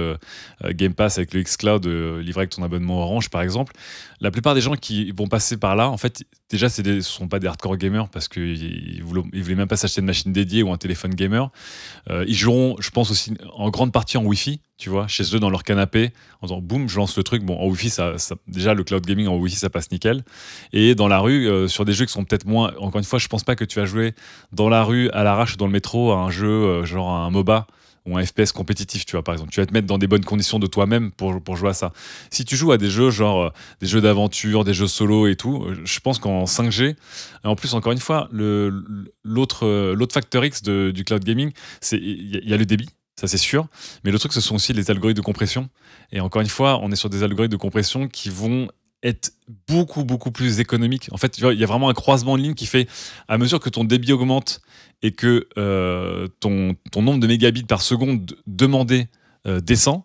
[0.71, 3.75] Game Pass avec le Xcloud livré avec ton abonnement Orange par exemple.
[4.21, 7.28] La plupart des gens qui vont passer par là, en fait, déjà, ce ne sont
[7.28, 10.73] pas des hardcore gamers parce qu'ils ne voulaient, même pas s'acheter une machine dédiée ou
[10.73, 11.50] un téléphone gamer.
[12.09, 15.50] ils joueront, je pense aussi, en grande partie en Wi-Fi tu vois, chez eux dans
[15.50, 17.45] leur canapé, en disant boum, je lance le truc.
[17.45, 18.14] Bon, en Wi-Fi, ça,
[18.49, 20.25] déjà le cloud gaming en Wi-Fi, ça passe nickel.
[20.73, 22.75] Et dans la rue, euh, sur des jeux qui sont peut-être moins.
[22.78, 24.14] Encore une fois, je pense pas que tu vas jouer
[24.52, 27.69] dans la rue, à l'arrache, dans le métro, à un jeu euh, genre un MOBA
[28.04, 29.52] ou un FPS compétitif, tu vois, par exemple.
[29.52, 31.93] Tu vas te mettre dans des bonnes conditions de toi-même pour, pour jouer à ça.
[32.31, 33.50] Si tu joues à des jeux genre euh,
[33.81, 36.97] des jeux d'aventure, des jeux solo et tout, je pense qu'en 5G, et
[37.45, 42.57] en plus, encore une fois, l'autre facteur X du cloud gaming, c'est il y, a
[42.57, 43.68] le débit ça c'est sûr.
[44.05, 45.68] Mais le truc, ce sont aussi les algorithmes de compression.
[46.12, 48.68] Et encore une fois, on est sur des algorithmes de compression qui vont
[49.05, 49.33] être
[49.68, 51.09] beaucoup, beaucoup plus économiques.
[51.12, 52.88] En fait, il y a vraiment un croisement de ligne qui fait,
[53.29, 54.62] à mesure que ton débit augmente
[55.03, 59.09] et que euh, ton, ton, nombre de mégabits par seconde demandé
[59.46, 60.03] euh, descend,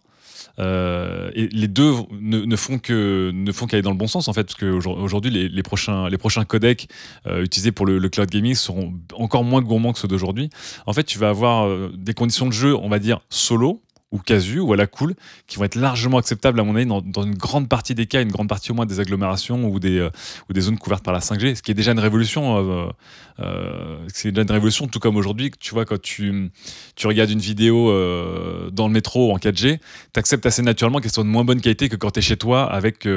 [0.60, 4.34] euh, et les deux ne, font que ne font qu'aller dans le bon sens en
[4.34, 6.90] fait, parce qu'aujourd'hui les, les, prochains les prochains codecs
[7.28, 10.50] euh, utilisés pour le, cloud gaming seront encore moins gourmands que ceux d'aujourd'hui.
[10.86, 14.18] En fait, tu vas avoir euh, des conditions de jeu, on va dire solo, ou
[14.18, 15.14] casu ou à la cool
[15.48, 18.32] qui vont être largement acceptables à mon avis dans, une grande partie des cas, une
[18.32, 20.10] grande partie au moins des agglomérations ou des, euh,
[20.50, 22.58] ou des zones couvertes par la 5G, ce qui est déjà une révolution.
[22.58, 22.88] Euh,
[23.40, 26.52] euh, c'est déjà une révolution, tout comme aujourd'hui, tu vois, quand tu,
[26.96, 27.90] tu regardes une vidéo
[28.72, 31.88] dans le métro en 4G, tu acceptes assez naturellement qu'elle soit de moins bonne qualité
[31.88, 33.08] que quand tu es chez toi avec,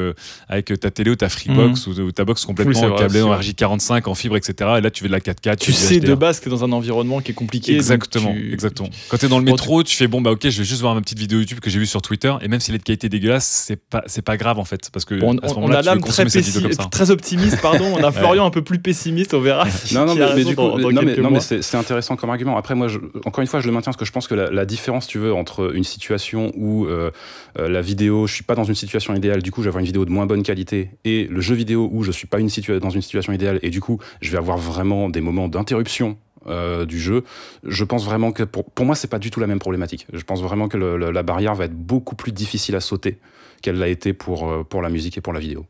[0.49, 2.05] avec ta télé ou ta Freebox mhm.
[2.05, 4.75] ou, ta box complètement câblée en RJ45, en fibre, etc.
[4.79, 5.57] Et là, tu veux de la 4K.
[5.57, 7.75] Tu, sais de base que dans un environnement qui est compliqué.
[7.75, 8.91] Exactement, exactement.
[9.09, 10.95] Quand tu es dans le métro, tu fais bon, bah ok, je vais juste voir
[10.95, 12.85] ma petite vidéo YouTube que j'ai vue sur Twitter, et même si elle est de
[12.85, 14.91] qualité dégueulasse, c'est pas, c'est pas grave en fait.
[14.93, 15.39] Parce que on,
[15.73, 17.95] a l'âme très, très optimiste, pardon.
[17.99, 19.67] On a Florian un peu plus pessimiste, on verra.
[19.93, 22.57] non, non, mais, du coup, non, mais, c'est intéressant comme argument.
[22.57, 24.65] Après, moi, je, encore une fois, je le maintiens parce que je pense que la,
[24.67, 27.11] différence, tu veux, entre une situation où euh,
[27.59, 29.81] euh, la vidéo, je suis pas dans une situation idéale, du coup, je vais avoir
[29.81, 32.49] une vidéo de moins bonne qualité, et le jeu vidéo où je suis pas une
[32.81, 36.85] dans une situation idéale, et du coup, je vais avoir vraiment des moments d'interruption euh,
[36.85, 37.25] du jeu,
[37.65, 40.07] je pense vraiment que pour, pour moi, c'est pas du tout la même problématique.
[40.13, 43.19] Je pense vraiment que la barrière va être beaucoup plus difficile à sauter
[43.63, 45.67] qu'elle l'a été pour, euh, pour la musique et pour la vidéo.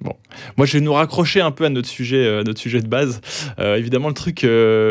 [0.00, 0.14] Bon,
[0.56, 3.20] moi je vais nous raccrocher un peu à notre sujet, euh, notre sujet de base.
[3.58, 4.46] Évidemment, le truc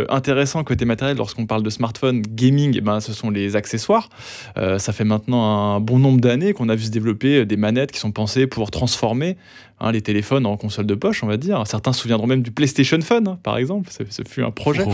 [0.10, 4.10] intéressant côté matériel, lorsqu'on parle de smartphone gaming, eh ben, ce sont les accessoires.
[4.56, 8.00] ça fait maintenant un bon nombre d'années qu'on a vu se développer des manettes qui
[8.00, 9.38] sont pensées pour transformer
[9.80, 11.66] hein, les téléphones en console de poche, on va dire.
[11.66, 13.90] Certains se souviendront même du PlayStation Phone, hein, par exemple.
[13.92, 14.84] Ce, fut un projet.
[14.86, 14.92] Oh.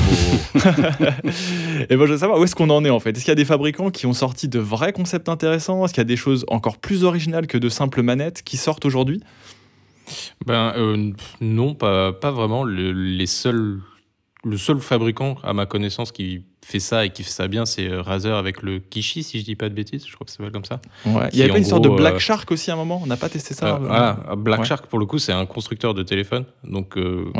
[1.89, 3.11] Et moi, je veux savoir où est-ce qu'on en est en fait.
[3.11, 5.85] Est-ce qu'il y a des fabricants qui ont sorti de vrais concepts intéressants?
[5.85, 8.85] Est-ce qu'il y a des choses encore plus originales que de simples manettes qui sortent
[8.85, 9.21] aujourd'hui?
[10.45, 12.63] Ben euh, non, pas, pas vraiment.
[12.63, 13.79] Le, les seuls,
[14.43, 17.87] le seul fabricant, à ma connaissance, qui fait ça et qui fait ça bien, c'est
[17.87, 20.05] euh, Razer avec le Kishi, si je dis pas de bêtises.
[20.07, 20.79] Je crois que ça s'appelle comme ça.
[21.05, 21.29] Ouais.
[21.33, 23.07] Il y avait pas une sorte de Black euh, Shark aussi à un moment On
[23.07, 24.65] n'a pas testé ça Euh, voilà, Black ouais.
[24.65, 26.45] Shark, pour le coup, c'est un constructeur de téléphone.
[26.63, 27.31] Donc, euh,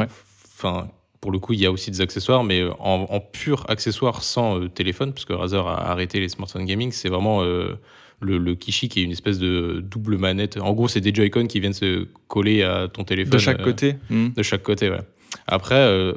[0.57, 0.87] enfin,
[1.21, 4.59] pour le coup, il y a aussi des accessoires, mais en, en pur accessoire sans
[4.59, 7.77] euh, téléphone, puisque Razer a arrêté les smartphones gaming, c'est vraiment le,
[8.19, 10.57] le Kishi qui est une espèce de double manette.
[10.57, 13.33] En gros, c'est des Joy-Con qui viennent se coller à ton téléphone.
[13.33, 13.95] de chaque côté.
[14.09, 14.29] Hmm.
[14.35, 15.01] de chaque côté, ouais.
[15.47, 16.13] Après,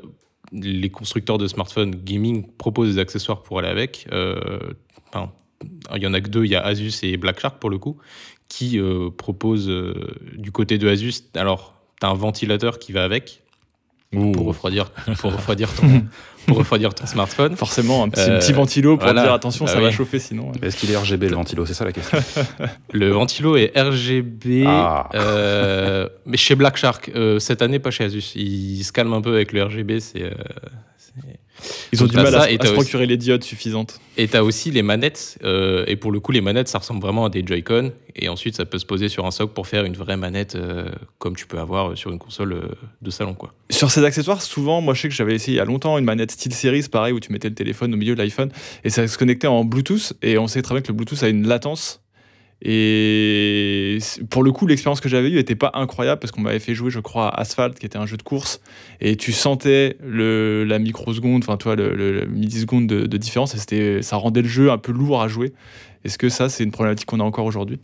[0.52, 4.06] les constructeurs de smartphones gaming proposent des accessoires pour aller avec.
[4.12, 4.58] Euh,
[5.08, 5.32] enfin,
[5.94, 7.78] il y en a que deux, il y a Asus et Black Shark pour le
[7.78, 7.96] coup,
[8.48, 9.94] qui euh, proposent euh,
[10.36, 11.24] du côté de Asus.
[11.34, 13.42] Alors, tu as un ventilateur qui va avec
[14.12, 16.06] pour refroidir, pour refroidir, ton,
[16.48, 17.56] pour refroidir ton smartphone.
[17.56, 19.22] Forcément, un petit, Euh, petit ventilo pour voilà.
[19.22, 20.52] dire attention, Bah ça va chauffer sinon.
[20.60, 21.66] Mais Est-ce qu'il est RGB le ventilo?
[21.66, 22.18] C'est ça la question.
[22.92, 25.08] Le ventilo est RGB, Ah.
[25.14, 27.10] euh, mais chez Black Shark.
[27.14, 28.32] Euh, cette année, pas chez Asus.
[28.36, 30.00] Il se calme un peu avec le RGB.
[30.00, 30.30] C'est, euh,
[30.98, 31.12] c'est-
[31.92, 34.00] Ils ont Donc, du mal à, ça, à se aussi- procurer les diodes suffisantes.
[34.16, 35.38] Et tu as aussi les manettes.
[35.44, 37.92] euh, et pour le coup, les manettes, ça ressemble vraiment à des Joy-Con.
[38.14, 40.88] Et ensuite, ça peut se poser sur un socle pour faire une vraie manette euh,
[41.18, 42.62] comme tu peux avoir sur une console euh,
[43.02, 43.34] de salon.
[43.34, 43.52] Quoi.
[43.70, 46.04] Sur ces accessoires, souvent, moi je sais que j'avais essayé il y a longtemps une
[46.06, 48.50] manette Steel Series, pareil, où tu mettais le téléphone au milieu de l'iPhone
[48.84, 50.14] et ça se connectait en Bluetooth.
[50.22, 52.00] Et on sait très bien que le Bluetooth a une latence.
[52.62, 53.98] Et
[54.30, 56.90] pour le coup, l'expérience que j'avais eue n'était pas incroyable parce qu'on m'avait fait jouer,
[56.90, 58.60] je crois, à Asphalt, qui était un jeu de course,
[59.00, 64.02] et tu sentais le, la microseconde, enfin, toi, le, le, le de, de différence, et
[64.02, 65.52] ça rendait le jeu un peu lourd à jouer.
[66.04, 67.78] Est-ce que ça, c'est une problématique qu'on a encore aujourd'hui?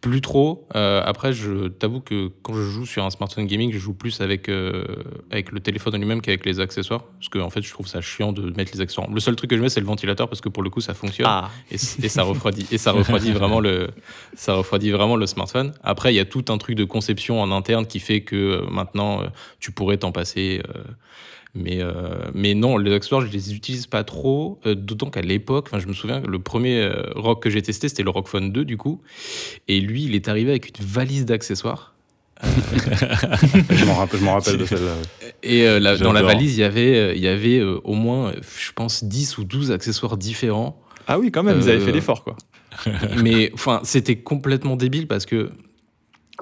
[0.00, 0.66] Plus trop.
[0.74, 4.20] Euh, après, je t'avoue que quand je joue sur un smartphone gaming, je joue plus
[4.20, 4.84] avec, euh,
[5.30, 7.04] avec le téléphone en lui-même qu'avec les accessoires.
[7.18, 9.10] Parce que en fait, je trouve ça chiant de mettre les accessoires.
[9.10, 10.94] Le seul truc que je mets, c'est le ventilateur parce que pour le coup, ça
[10.94, 11.26] fonctionne.
[11.28, 13.88] Ah, et, ça refroidit et ça refroidit vraiment le
[14.34, 17.50] ça refroidit vraiment le smartphone après il y a tout un truc de conception en
[17.50, 19.22] interne qui fait que euh, maintenant
[19.60, 20.62] tu pourrais t'en passer
[21.56, 21.92] mais euh,
[22.34, 25.86] mais non les accessoires je les utilise pas trop euh, d'autant qu'à l'époque enfin je
[25.86, 28.64] me souviens que le premier euh, rock que j'ai testé c'était le Rock Phone 2
[28.64, 29.00] du coup
[29.68, 31.94] et lui il est arrivé avec une valise d'accessoires
[32.42, 34.92] je m'en rappelle, je m'en rappelle de celle-là.
[35.42, 37.94] et euh, la- dans la valise il y avait euh, il y avait euh, au
[37.94, 41.80] moins euh, je pense 10 ou 12 accessoires différents ah oui, quand même, ils avaient
[41.80, 42.36] Euh, fait l'effort, quoi.
[43.22, 45.50] mais enfin, c'était complètement débile parce que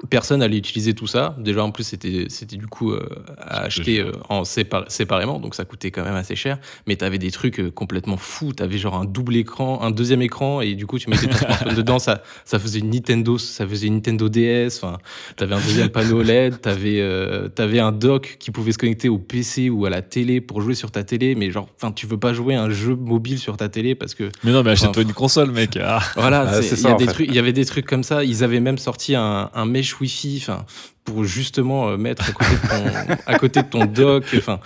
[0.09, 1.35] personne allait utiliser tout ça.
[1.39, 3.07] Déjà, en plus, c'était c'était du coup euh,
[3.39, 6.57] à te acheter euh, en sépar- séparément, donc ça coûtait quand même assez cher.
[6.87, 8.53] Mais t'avais des trucs euh, complètement fous.
[8.53, 11.73] T'avais genre un double écran, un deuxième écran, et du coup, tu mettais ton smartphone
[11.75, 11.99] dedans.
[11.99, 14.77] Ça, ça faisait une Nintendo, ça faisait une Nintendo DS.
[14.81, 14.97] Enfin,
[15.35, 16.61] t'avais un deuxième panneau LED.
[16.61, 20.41] T'avais euh, t'avais un dock qui pouvait se connecter au PC ou à la télé
[20.41, 21.35] pour jouer sur ta télé.
[21.35, 24.13] Mais genre, enfin, tu veux pas jouer à un jeu mobile sur ta télé parce
[24.15, 25.77] que Mais non, mais achète-toi une console, mec.
[25.81, 25.99] Ah.
[26.15, 27.11] voilà, Ah, c'est- c'est il y, ça, a en des fait.
[27.13, 28.23] trucs- il y avait des trucs comme ça.
[28.23, 29.65] Ils avaient même sorti un, un
[30.01, 30.65] mesh Wi-Fi, enfin,
[31.03, 34.25] pour justement euh, mettre à côté de ton, à côté de ton dock.
[34.37, 34.59] Enfin,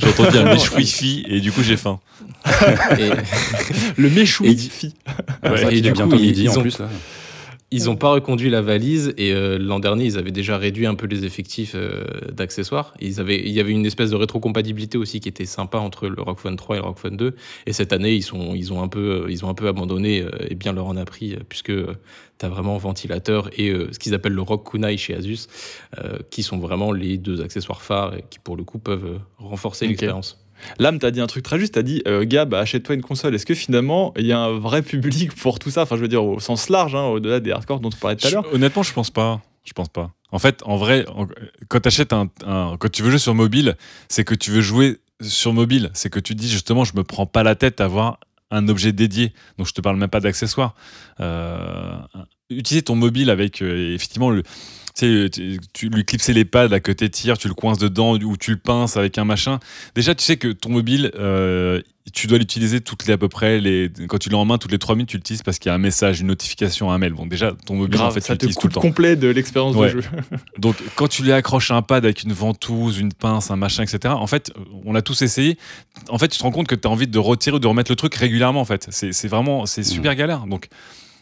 [0.00, 2.00] J'ai entendu un mèche Wi-Fi et du coup j'ai faim.
[2.98, 3.10] et,
[3.96, 4.94] Le méchou Et- fi.
[5.42, 6.78] C'est vrai et du est coup, bientôt ils- midi ils en ont- plus.
[6.78, 6.88] Là.
[7.70, 10.94] Ils ont pas reconduit la valise et euh, l'an dernier, ils avaient déjà réduit un
[10.94, 12.94] peu les effectifs euh, d'accessoires.
[13.00, 16.22] Ils avaient, il y avait une espèce de rétrocompatibilité aussi qui était sympa entre le
[16.22, 17.34] Rock Phone 3 et le Rock Phone 2.
[17.66, 20.30] Et cette année, ils, sont, ils, ont, un peu, ils ont un peu abandonné euh,
[20.48, 21.72] et bien leur en a pris euh, puisque
[22.38, 25.48] tu as vraiment ventilateur et euh, ce qu'ils appellent le Rock Kunai chez Asus
[25.98, 29.18] euh, qui sont vraiment les deux accessoires phares et qui pour le coup peuvent euh,
[29.38, 30.43] renforcer l'expérience.
[30.78, 33.34] Lame, t'as dit un truc très juste, t'as dit, euh, Gab, achète-toi une console.
[33.34, 35.82] Est-ce que finalement, il y a un vrai public pour tout ça?
[35.82, 38.26] Enfin, je veux dire, au sens large, hein, au-delà des hardcore dont tu parlais tout
[38.26, 38.44] à l'heure.
[38.52, 39.40] honnêtement, je pense pas.
[39.64, 40.12] Je pense pas.
[40.30, 41.06] En fait, en vrai,
[41.68, 43.76] quand tu achètes un, un- quand tu veux jouer sur mobile,
[44.08, 45.90] c'est que tu veux jouer sur mobile.
[45.94, 48.18] C'est que tu dis justement, je me prends pas la tête à avoir
[48.50, 49.32] un objet dédié.
[49.56, 50.74] Donc, je te parle même pas d'accessoires.
[51.20, 51.96] Euh,
[52.50, 54.42] utiliser ton mobile avec euh, effectivement le.
[54.96, 58.14] Tu, sais, tu, tu lui clipser les pads à côté tire, tu le coinces dedans
[58.16, 59.58] ou tu le pinces avec un machin.
[59.96, 61.80] Déjà, tu sais que ton mobile, euh,
[62.12, 64.70] tu dois l'utiliser toutes les à peu près les quand tu l'as en main toutes
[64.70, 67.12] les 3 minutes, tu l'utilises parce qu'il y a un message, une notification, un mail.
[67.12, 68.88] Bon, déjà, ton mobile Grave, en fait, ça tu te l'utilises tout le coupe temps.
[68.88, 69.92] complet de l'expérience Ouais.
[69.92, 70.08] de jeu.
[70.58, 74.14] Donc, quand tu lui accroches un pad avec une ventouse, une pince, un machin, etc.,
[74.16, 74.52] en fait,
[74.84, 75.58] on l'a tous essayé.
[76.08, 77.90] En fait, tu te rends compte que tu as envie de retirer ou de remettre
[77.90, 78.86] le truc régulièrement, en fait.
[78.90, 80.46] C'est c'est vraiment, c'est super galère.
[80.46, 80.68] Donc,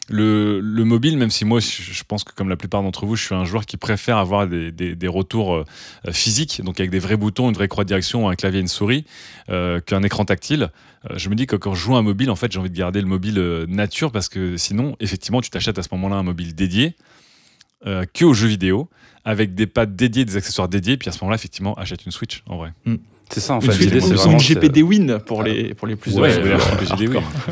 [0.09, 3.25] le, le mobile, même si moi, je, pense que comme la plupart d'entre vous, je
[3.25, 5.65] suis un joueur qui préfère avoir des, des- retours euh,
[6.11, 8.69] physiques, donc avec des vrais boutons, une vraie croix de direction, un clavier et une
[8.69, 9.05] souris,
[9.49, 10.71] euh, qu'un écran tactile.
[11.11, 12.71] Euh, je me dis que quand je joue à un mobile, en fait, j'ai envie
[12.71, 16.17] de garder le mobile euh, nature parce que sinon, effectivement, tu t'achètes à ce moment-là
[16.17, 16.97] un mobile dédié
[17.87, 18.89] euh, que aux jeux vidéo
[19.25, 20.97] avec des pads dédiés, des accessoires dédiés.
[20.97, 22.73] Puis à ce moment-là, effectivement, achète une Switch en vrai.
[23.31, 23.77] C'est ça en fait.
[23.79, 24.39] L'idée, c'est vraiment.
[24.39, 26.31] GPD Win pour les, pour les plus Ouais,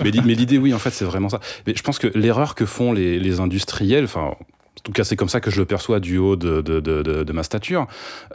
[0.04, 1.40] mais l'idée, oui, en fait, c'est vraiment ça.
[1.66, 4.34] Mais je pense que l'erreur que font les, les industriels, enfin,
[4.78, 7.02] en tout cas c'est comme ça que je le perçois du haut de, de, de,
[7.02, 7.86] de ma stature,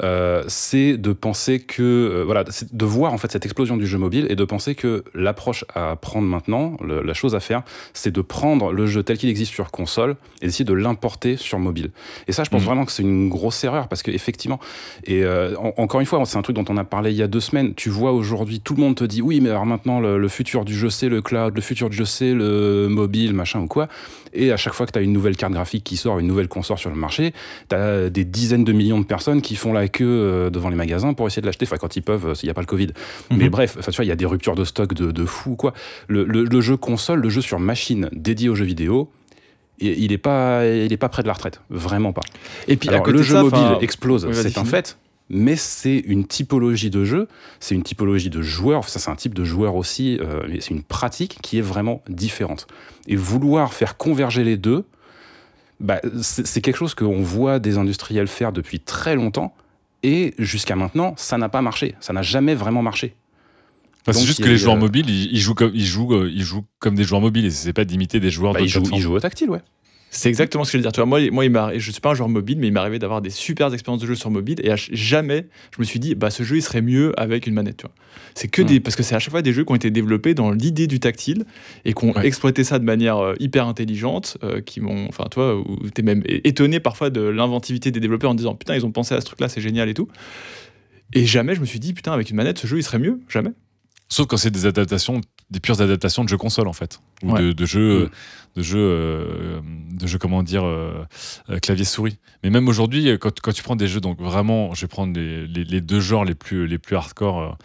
[0.03, 3.97] euh, c'est de penser que, euh, voilà, de voir en fait cette explosion du jeu
[3.97, 8.21] mobile et de penser que l'approche à prendre maintenant, la chose à faire, c'est de
[8.21, 11.91] prendre le jeu tel qu'il existe sur console et d'essayer de l'importer sur mobile.
[12.27, 12.65] Et ça, je pense mmh.
[12.65, 14.59] vraiment que c'est une grosse erreur parce qu'effectivement,
[15.05, 17.27] et euh, encore une fois, c'est un truc dont on a parlé il y a
[17.27, 20.17] deux semaines, tu vois aujourd'hui, tout le monde te dit, oui, mais alors maintenant, le,
[20.17, 23.61] le futur du jeu, c'est le cloud, le futur du jeu, c'est le mobile, machin
[23.61, 23.87] ou quoi.
[24.35, 26.47] Et à chaque fois que tu as une nouvelle carte graphique qui sort, une nouvelle
[26.47, 27.33] console sur le marché,
[27.69, 30.75] tu as des dizaines de millions de personnes qui font la queue euh, devant les
[30.75, 32.67] magasins pour essayer de l'acheter, enfin quand ils peuvent, euh, s'il n'y a pas le
[32.67, 32.87] Covid.
[33.31, 33.37] Mhm.
[33.37, 35.73] Mais bref, tu vois, il y a des ruptures de stock de, de fou, quoi.
[36.07, 39.09] Le, jeu console, le jeu sur machine dédié aux jeux vidéo,
[39.79, 42.21] il n'est pas, il est pas près de la retraite, vraiment pas.
[42.67, 44.97] Et puis le jeu mobile explose, c'est un fait
[45.29, 47.27] mais c'est une typologie de jeu,
[47.59, 50.83] c'est une typologie de joueur, ça c'est un type de joueur aussi, euh, c'est une
[50.83, 52.67] pratique qui est vraiment différente.
[53.07, 54.85] Et vouloir faire converger les deux,
[55.79, 59.55] bah, c'est quelque chose qu'on voit des industriels faire depuis très longtemps,
[60.03, 63.15] et jusqu'à maintenant, ça n'a pas marché, ça n'a jamais vraiment marché.
[64.05, 66.93] c'est juste que les joueurs mobiles, ils, jouent comme, ils, jouent, euh, ils jouent comme
[66.93, 69.19] des joueurs mobiles, et c'est pas d'imiter des joueurs bah, ils, jouent, ils jouent au
[69.19, 69.61] tactile, ouais.
[70.17, 70.93] C'est exactement ce que je veux dire.
[70.93, 72.99] Tu vois, moi, moi il je suis pas un joueur mobile, mais il m'est arrivé
[72.99, 76.29] d'avoir des super expériences de jeu sur mobile et jamais je me suis dit, bah,
[76.29, 77.83] ce jeu, il serait mieux avec une manette.
[78.33, 78.65] C'est que hmm.
[78.65, 78.79] des.
[78.79, 81.01] Parce que c'est à chaque fois des jeux qui ont été développés dans l'idée du
[81.01, 81.43] tactile
[81.83, 85.05] et qui ont exploité ça de manière euh, hyper intelligente, euh, qui m'ont.
[85.09, 88.85] Enfin, toi, où es même étonné parfois de l'inventivité des développeurs en disant, putain, ils
[88.85, 90.07] ont pensé à ce truc-là, c'est génial et tout.
[91.13, 93.19] Et jamais je me suis dit, putain, avec une manette, ce jeu, il serait mieux.
[93.27, 93.51] Jamais.
[94.07, 95.19] Sauf quand c'est des adaptations,
[95.51, 98.09] des pures adaptations de jeux console en fait, ou de, jeux, mm.
[98.55, 101.05] de jeux, euh, de jeux comment dire, euh,
[101.49, 102.17] euh, clavier souris.
[102.43, 105.47] Mais même aujourd'hui, quand, quand, tu prends des jeux, donc vraiment, je vais prendre les,
[105.47, 107.57] les, deux genres les plus les plus hardcore,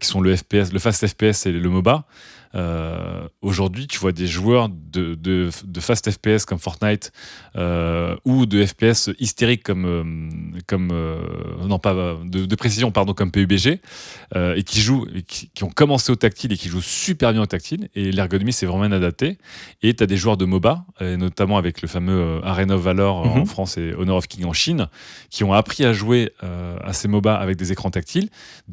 [0.00, 2.04] qui sont le FPS, le fast FPS et le MOBA.
[2.56, 7.12] Euh, aujourd'hui, tu vois des joueurs de, de, de, fast FPS comme Fortnite
[7.54, 10.88] euh, ou de FPS hystériques comme, euh, comme
[11.64, 13.80] non pas de, de, précision pardon comme PUBG
[14.34, 17.46] et qui jouent, et qui, ont commencé au tactile et qui jouent super bien au
[17.46, 19.38] tactile et l'ergonomie c'est vraiment adapté.
[19.82, 23.16] Et tu as des joueurs de MOBA, et notamment avec le fameux Arena of Valor
[23.16, 23.46] en mhm.
[23.46, 24.88] France et Honor of King en Chine,
[25.30, 28.28] qui ont appris à jouer à ces MOBA avec des écrans tactiles,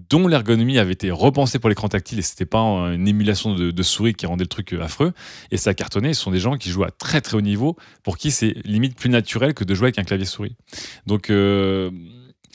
[0.09, 3.83] dont l'ergonomie avait été repensée pour l'écran tactile et c'était pas une émulation de de,
[3.83, 5.13] souris qui rendait le truc euh, affreux.
[5.51, 6.13] Et ça a cartonné.
[6.13, 8.95] Ce sont des gens qui jouent à très très haut niveau pour qui c'est limite
[8.95, 10.55] plus naturel que de jouer avec un clavier souris.
[11.05, 11.91] Donc, euh,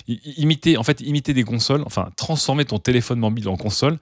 [0.09, 3.99] imiter, en fait, imiter des consoles, enfin, transformer ton téléphone mobile en console,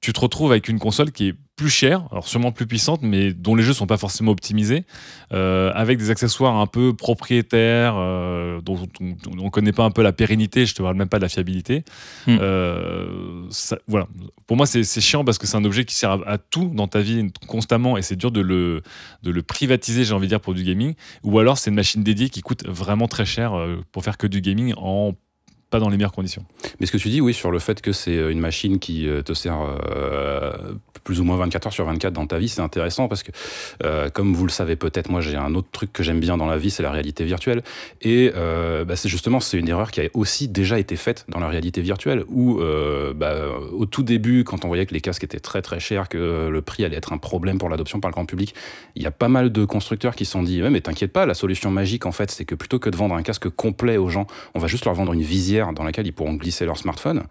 [0.00, 3.32] tu te retrouves avec une console qui est plus chère, alors sûrement plus puissante, mais
[3.32, 4.84] dont les jeux sont pas forcément optimisés,
[5.32, 10.02] euh, avec des accessoires un peu propriétaires, euh, dont on, ne connaît pas un peu
[10.02, 11.84] la pérennité, je te parle même pas de la fiabilité.
[12.26, 12.38] Hmm.
[12.40, 13.48] Euh,
[13.86, 14.08] voilà.
[14.46, 17.00] Pour moi, c'est chiant parce que c'est un objet qui sert à, tout dans ta
[17.00, 18.82] vie constamment et c'est dur de le,
[19.22, 20.94] de le privatiser, j'ai envie de dire, pour du gaming.
[21.22, 23.54] Ou alors, c'est une machine dédiée qui coûte vraiment très cher
[23.92, 25.12] pour faire que du gaming en
[25.78, 26.44] dans les meilleures conditions.
[26.80, 29.32] Mais ce que tu dis, oui, sur le fait que c'est une machine qui te
[29.34, 29.58] sert
[31.04, 33.30] plus ou moins 24 heures sur 24 dans ta vie, c'est intéressant parce que,
[33.84, 36.46] euh, comme vous le savez peut-être, moi j'ai un autre truc que j'aime bien dans
[36.46, 37.62] la vie, c'est la réalité virtuelle.
[38.00, 41.38] Et euh, bah, c'est justement, c'est une erreur qui a aussi déjà été faite dans
[41.38, 43.34] la réalité virtuelle, où euh, bah,
[43.72, 46.62] au tout début, quand on voyait que les casques étaient très très chers, que le
[46.62, 48.54] prix allait être un problème pour l'adoption par le grand public,
[48.96, 51.26] il y a pas mal de constructeurs qui se sont dit, ouais, mais t'inquiète pas,
[51.26, 54.08] la solution magique en fait, c'est que plutôt que de vendre un casque complet aux
[54.08, 57.24] gens, on va juste leur vendre une visière dans laquelle ils pourront glisser leur smartphone.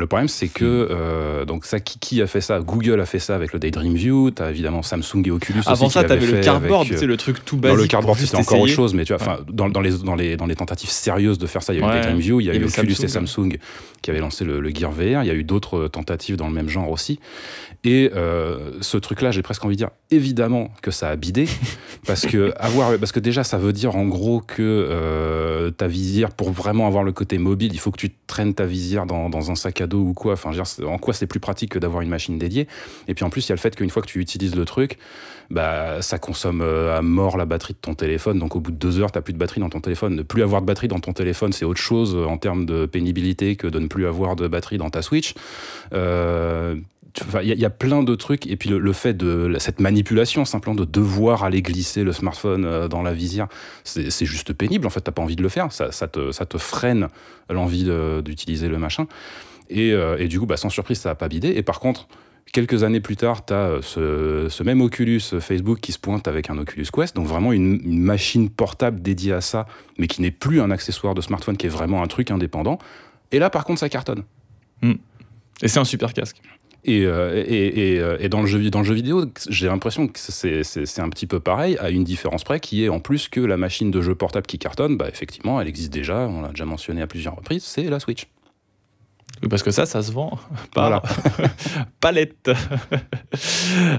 [0.00, 2.60] Le problème, c'est que euh, donc ça, qui, a fait ça?
[2.60, 4.30] Google a fait ça avec le Daydream View.
[4.30, 7.58] T'as évidemment Samsung et Oculus Avant aussi ça, t'avais le cardboard, c'est le truc tout
[7.58, 7.76] basique.
[7.76, 10.38] Dans le cardboard, c'était encore autre chose, mais tu vois, dans, dans, les, dans, les,
[10.38, 12.50] dans les tentatives sérieuses de faire ça, il y a eu Daydream View, il y
[12.50, 13.58] a eu Oculus et Samsung
[14.00, 15.22] qui avaient lancé le, Gear VR.
[15.22, 17.20] Il y a eu d'autres tentatives dans le même genre aussi.
[17.84, 21.46] Et euh, ce truc-là, j'ai presque envie de dire, évidemment que ça a bidé,
[22.06, 26.30] parce que avoir, parce que déjà, ça veut dire en gros que euh, ta visière,
[26.30, 29.50] pour vraiment avoir le côté mobile, il faut que tu traînes ta visière dans, dans
[29.50, 30.34] un sac à ou quoi.
[30.34, 30.52] Enfin,
[30.86, 32.66] en quoi c'est plus pratique que d'avoir une machine dédiée.
[33.08, 34.64] Et puis en plus, il y a le fait qu'une fois que tu utilises le
[34.64, 34.98] truc,
[35.50, 38.38] bah, ça consomme euh, à mort la batterie de ton téléphone.
[38.38, 40.14] Donc au bout de deux heures, tu n'as plus de batterie dans ton téléphone.
[40.14, 43.56] Ne plus avoir de batterie dans ton téléphone, c'est autre chose en termes de pénibilité
[43.56, 45.34] que de ne plus avoir de batterie dans ta Switch.
[45.92, 46.76] Euh,
[47.42, 50.84] il y, a plein de trucs et puis le, fait de cette manipulation simplement de
[50.84, 53.48] devoir aller glisser le smartphone euh, dans la visière
[53.82, 56.56] c'est juste pénible en fait t'as pas envie de le faire ça, te, ça te
[56.56, 57.08] freine
[57.48, 57.88] l'envie
[58.22, 59.06] d'utiliser le machin
[59.72, 61.48] euh, et, du coup, bah, sans surprise, ça n'a pas bidé.
[61.48, 62.08] Et par contre,
[62.52, 66.26] quelques années plus tard, tu as euh, ce, même Oculus euh, Facebook qui se pointe
[66.28, 69.66] avec un Oculus Quest, donc vraiment une, machine portable dédiée à ça,
[69.98, 72.78] mais qui n'est plus un accessoire de smartphone, qui est vraiment un truc indépendant.
[73.32, 74.24] Et là, par contre, ça cartonne.
[74.82, 74.94] Hmm.
[75.62, 76.40] Et c'est un super casque.
[76.82, 81.26] Et, et, dans, le jeu, dans le jeu vidéo, j'ai l'impression que c'est un petit
[81.26, 84.14] peu pareil, à une différence près, qui est en plus que la machine de jeu
[84.14, 87.64] portable qui cartonne, bah, effectivement, elle existe déjà, on l'a déjà mentionné à plusieurs reprises,
[87.64, 88.26] c'est la Switch.
[89.48, 90.38] Parce que ça, ça se vend
[90.74, 91.02] par
[92.00, 92.50] palette.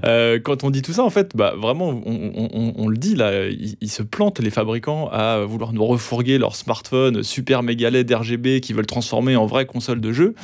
[0.06, 3.89] Euh, quand on dit tout ça, en fait, bah, vraiment, on, le dit, là, ils,
[3.89, 8.75] se plantent, les fabricants, à vouloir nous refourguer leur smartphone super méga LED RGB qu'ils
[8.75, 10.36] veulent transformer en vraie console de jeu.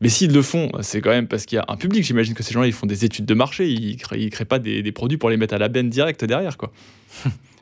[0.00, 2.04] Mais s'ils le font, c'est quand même parce qu'il y a un public.
[2.04, 4.58] J'imagine que ces gens-là, ils font des études de marché, ils ne créent, créent, pas
[4.58, 6.56] des, produits pour les mettre à la benne direct derrière.
[6.56, 6.72] Quoi.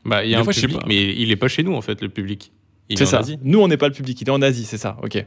[0.05, 2.09] bah, il y a un public, mais il n'est pas chez nous, en fait, le
[2.09, 2.53] public.
[2.95, 3.23] C'est ça.
[3.43, 5.27] Nous, on n'est pas le public, il est en Asie, c'est ça, ok.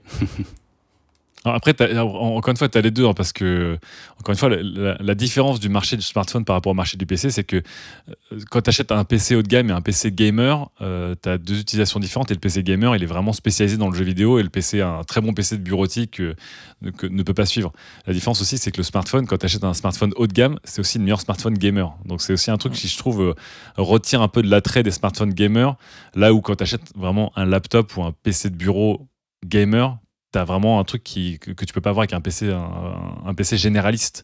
[1.46, 3.78] Après, encore une fois, tu as les deux, hein, parce que,
[4.20, 7.30] encore une fois, la, différence du marché du smartphone par rapport au marché du PC,
[7.32, 10.70] c'est que euh, quand tu achètes un PC haut de gamme et un PC gamer,
[10.82, 12.32] euh, tu as deux utilisations différentes.
[12.32, 14.82] Et le PC gamer, il est vraiment spécialisé dans le jeu vidéo, et le PC,
[14.82, 16.36] un très bon PC de bureautique, euh,
[16.82, 17.72] ne peut pas suivre.
[18.06, 20.60] La différence aussi, c'est que le smartphone, quand tu achètes un smartphone haut de gamme,
[20.64, 21.96] c'est aussi le meilleur smartphone gamer.
[22.06, 23.36] Donc, c'est aussi un truc qui, je trouve,
[23.78, 25.76] retire un peu de l'attrait des smartphones gamer,
[26.16, 29.08] là où quand tu achètes vraiment un laptop ou un PC de bureau
[29.46, 29.98] gamer,
[30.32, 33.34] tu as vraiment un truc qui, que, tu peux pas avoir avec un PC, un,
[33.34, 34.24] PC généraliste.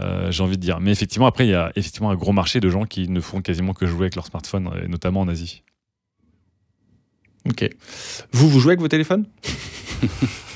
[0.00, 0.80] Euh, j'ai envie de dire.
[0.80, 3.40] Mais effectivement, après, il y a effectivement un gros marché de gens qui ne font
[3.40, 5.62] quasiment que jouer avec leur smartphone, et notamment en Asie.
[7.48, 7.68] Ok.
[8.32, 9.26] Vous, vous jouez avec vos téléphones?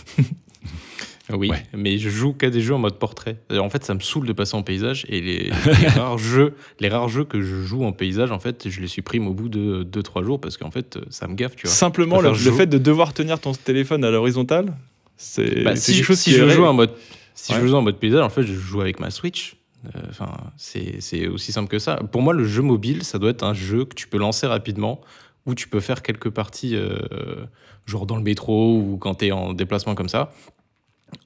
[1.32, 3.38] Oui, mais je joue qu'à des jeux en mode portrait.
[3.50, 5.50] En fait, ça me saoule de passer en paysage et les,
[5.88, 9.26] rares jeux, les rares jeux que je joue en paysage, en fait, je les supprime
[9.26, 11.74] au bout de 2-3 jours parce qu'en fait, ça me gaffe, tu vois.
[11.74, 14.74] Simplement, le, fait de devoir tenir ton téléphone à l'horizontale,
[15.16, 16.90] c'est bah, si, quelque chose si je joue en mode
[17.34, 19.56] si je joue en mode paysage, en fait, je joue avec ma Switch.
[19.84, 21.96] Euh, enfin, c'est aussi simple que ça.
[22.12, 25.00] Pour moi, le jeu mobile, ça doit être un jeu que tu peux lancer rapidement,
[25.46, 27.44] où tu peux faire quelques parties, euh,
[27.86, 30.32] genre dans le métro ou quand tu es en déplacement comme ça.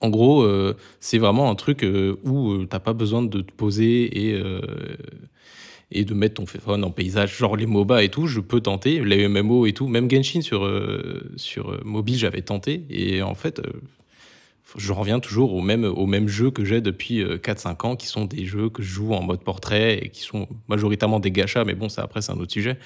[0.01, 3.41] En gros, euh, c'est vraiment un truc euh, où tu euh, t'as pas besoin de
[3.41, 4.43] te poser et,
[5.93, 9.01] et de mettre ton téléphone en paysage, genre les MOBA et tout, je peux tenter,
[9.05, 10.69] les MMO et tout, même Genshin sur,
[11.37, 13.63] sur mobile, j'avais tenté, et en fait,
[14.77, 18.25] je reviens toujours au même, au même jeu que j'ai depuis 4-5 ans, qui sont
[18.25, 21.75] des jeux que je joue en mode portrait et qui sont majoritairement des gachas, mais
[21.75, 22.79] bon, ça après, c'est un autre sujet.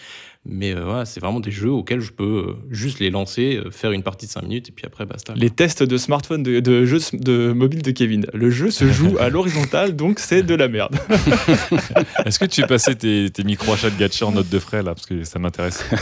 [0.47, 3.71] Mais euh, voilà, c'est vraiment des jeux auxquels je peux euh, juste les lancer, euh,
[3.71, 5.35] faire une partie de 5 minutes et puis après basta.
[5.37, 8.25] Les tests de smartphone, de, de jeux de mobile de Kevin.
[8.33, 10.97] Le jeu se joue à l'horizontale, donc c'est de la merde.
[12.25, 14.95] Est-ce que tu passé tes, tes micro-achats de gacha en note de frais là?
[14.95, 15.85] Parce que ça m'intéresse.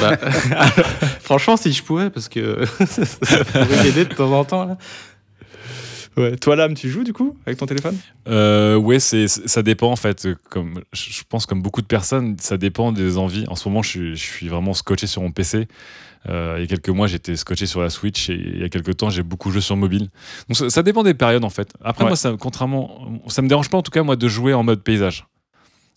[0.00, 0.16] Bah,
[1.20, 2.64] franchement, si je pouvais, parce que
[3.22, 4.64] ça pourrait aider de temps en temps.
[4.64, 4.78] Là.
[6.40, 7.96] Toi, l'âme, tu joues du coup avec ton téléphone?
[8.28, 10.28] Euh, Ouais, c'est, ça dépend en fait.
[10.50, 13.44] Comme, je pense comme beaucoup de personnes, ça dépend des envies.
[13.48, 15.68] En ce moment, je, suis vraiment scotché sur mon PC.
[16.28, 18.68] Euh, il y a quelques mois, j'étais scotché sur la Switch et il y a
[18.68, 20.08] quelques temps, j'ai beaucoup joué sur mobile.
[20.48, 21.72] Donc ça, dépend des périodes en fait.
[21.82, 24.62] Après, moi, ça, contrairement, ça me dérange pas en tout cas moi de jouer en
[24.64, 25.26] mode paysage.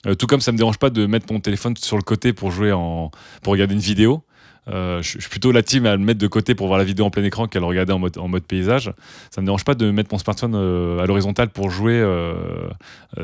[0.07, 2.51] Euh, tout comme ça me dérange pas de mettre mon téléphone sur le côté pour
[2.51, 3.11] jouer en,
[3.41, 4.23] pour regarder une vidéo.
[4.67, 7.05] Euh, je, suis plutôt la team à le mettre de côté pour voir la vidéo
[7.05, 8.93] en plein écran qu'à le regarder en mode, paysage.
[9.31, 12.03] Ça ne me dérange pas de mettre mon smartphone euh, à l'horizontale pour jouer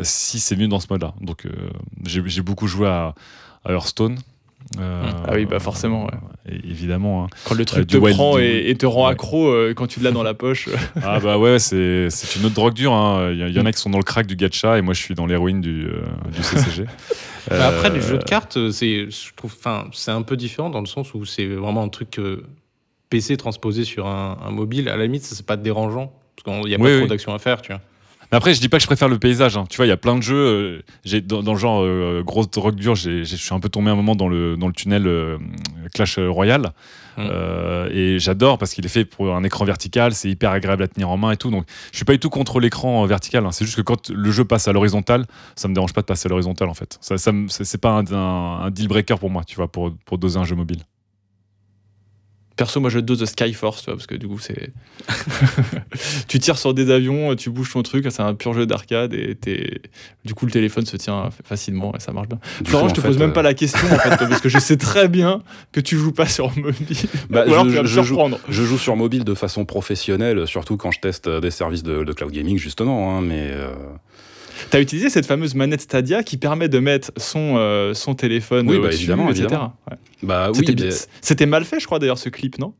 [0.01, 1.13] si c'est mieux dans ce mode-là.
[1.21, 1.47] Donc
[2.05, 3.13] j'ai beaucoup joué à,
[3.67, 4.17] Hearthstone.
[4.79, 6.07] Ah oui, bah forcément.
[6.47, 7.23] évidemment.
[7.23, 7.27] Hein.
[7.45, 10.69] Quand le truc te prend et, te rend accro quand tu l'as dans la poche.
[11.03, 12.93] ah bah ouais, c'est une autre drogue dure.
[12.93, 13.31] Hein.
[13.31, 15.15] Il y, en a qui sont dans le crack du gacha et moi je suis
[15.15, 15.87] dans l'héroïne du,
[16.33, 16.85] du CCG.
[17.51, 20.87] après, les jeux de cartes, c'est, je trouve, enfin, c'est un peu différent dans le
[20.87, 22.19] sens où c'est vraiment un truc
[23.09, 24.89] PC transposé sur un, mobile.
[24.89, 27.39] À la limite, ça c'est pas dérangeant parce qu'il n'y a pas trop d'action à
[27.39, 27.81] faire, tu vois.
[28.31, 29.57] Après, je dis pas que je préfère le paysage.
[29.57, 29.65] Hein.
[29.69, 30.35] Tu vois, il y a plein de jeux.
[30.35, 33.95] Euh, j'ai dans, le genre euh, grosse drogue dure, je suis un peu tombé un
[33.95, 35.37] moment dans le, dans le tunnel euh,
[35.93, 36.73] Clash Royale.
[37.17, 37.27] Mm.
[37.31, 40.87] Euh, et j'adore parce qu'il est fait pour un écran vertical, c'est hyper agréable à
[40.87, 41.49] tenir en main et tout.
[41.49, 43.45] Donc je suis pas du tout contre l'écran vertical.
[43.45, 43.51] Hein.
[43.51, 46.27] C'est juste que quand le jeu passe à l'horizontale, ça me dérange pas de passer
[46.27, 46.97] à l'horizontale en fait.
[47.01, 50.37] Ça, ça c'est pas un, un, deal breaker pour moi, tu vois, pour, pour doser
[50.37, 50.83] un jeu mobile.
[52.57, 54.71] Perso, moi je dose de Skyforce, parce que du coup, c'est.
[56.27, 59.37] tu tires sur des avions, tu bouges ton truc, c'est un pur jeu d'arcade et
[60.25, 62.39] du coup, le téléphone se tient facilement et ça marche bien.
[62.65, 64.77] Florent, je te pose même pas euh, la question en fait, parce que je sais
[64.77, 66.97] très bien que tu joues pas sur mobile.
[67.29, 68.39] Bah, Ou alors je, tu vas me surprendre.
[68.47, 72.11] Joue, je joue sur mobile de façon professionnelle, surtout quand je teste des services de,
[72.13, 73.51] cloud gaming, justement, hein, mais.
[73.51, 73.71] Euh,
[74.71, 78.67] tu as utilisé cette fameuse manette Stadia qui permet de mettre son, euh, son téléphone
[78.69, 79.47] oui, bah, évidemment, etc.
[80.23, 80.75] Bah, oui,
[81.21, 82.73] C'était mal fait, je crois, d'ailleurs, ce clip, non?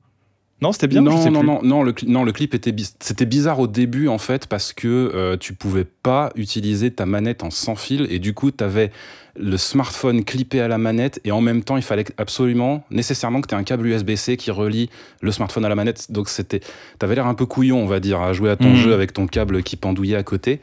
[0.62, 1.02] Non, c'était bien.
[1.02, 4.48] Non, non, non, non, le, non, le clip était c'était bizarre au début en fait
[4.48, 8.50] parce que euh, tu pouvais pas utiliser ta manette en sans fil et du coup
[8.50, 8.92] tu avais
[9.40, 13.48] le smartphone clippé à la manette et en même temps il fallait absolument nécessairement que
[13.48, 14.90] tu aies un câble USB-C qui relie
[15.22, 16.12] le smartphone à la manette.
[16.12, 16.62] Donc c'était
[17.00, 18.76] t'avais l'air un peu couillon on va dire à jouer à ton mhm.
[18.76, 20.60] jeu avec ton câble qui pendouillait à côté.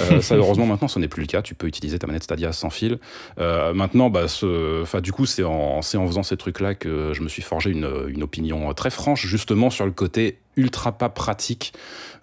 [0.00, 1.42] Euh, ça heureusement maintenant ce n'est plus le cas.
[1.42, 2.98] Tu peux utiliser ta manette Stadia sans fil.
[3.38, 7.22] Euh, maintenant bah ce, du coup c'est en, en faisant ces trucs là que je
[7.22, 11.72] me suis forgé une, une opinion très franche justement sur le côté ultra pas pratique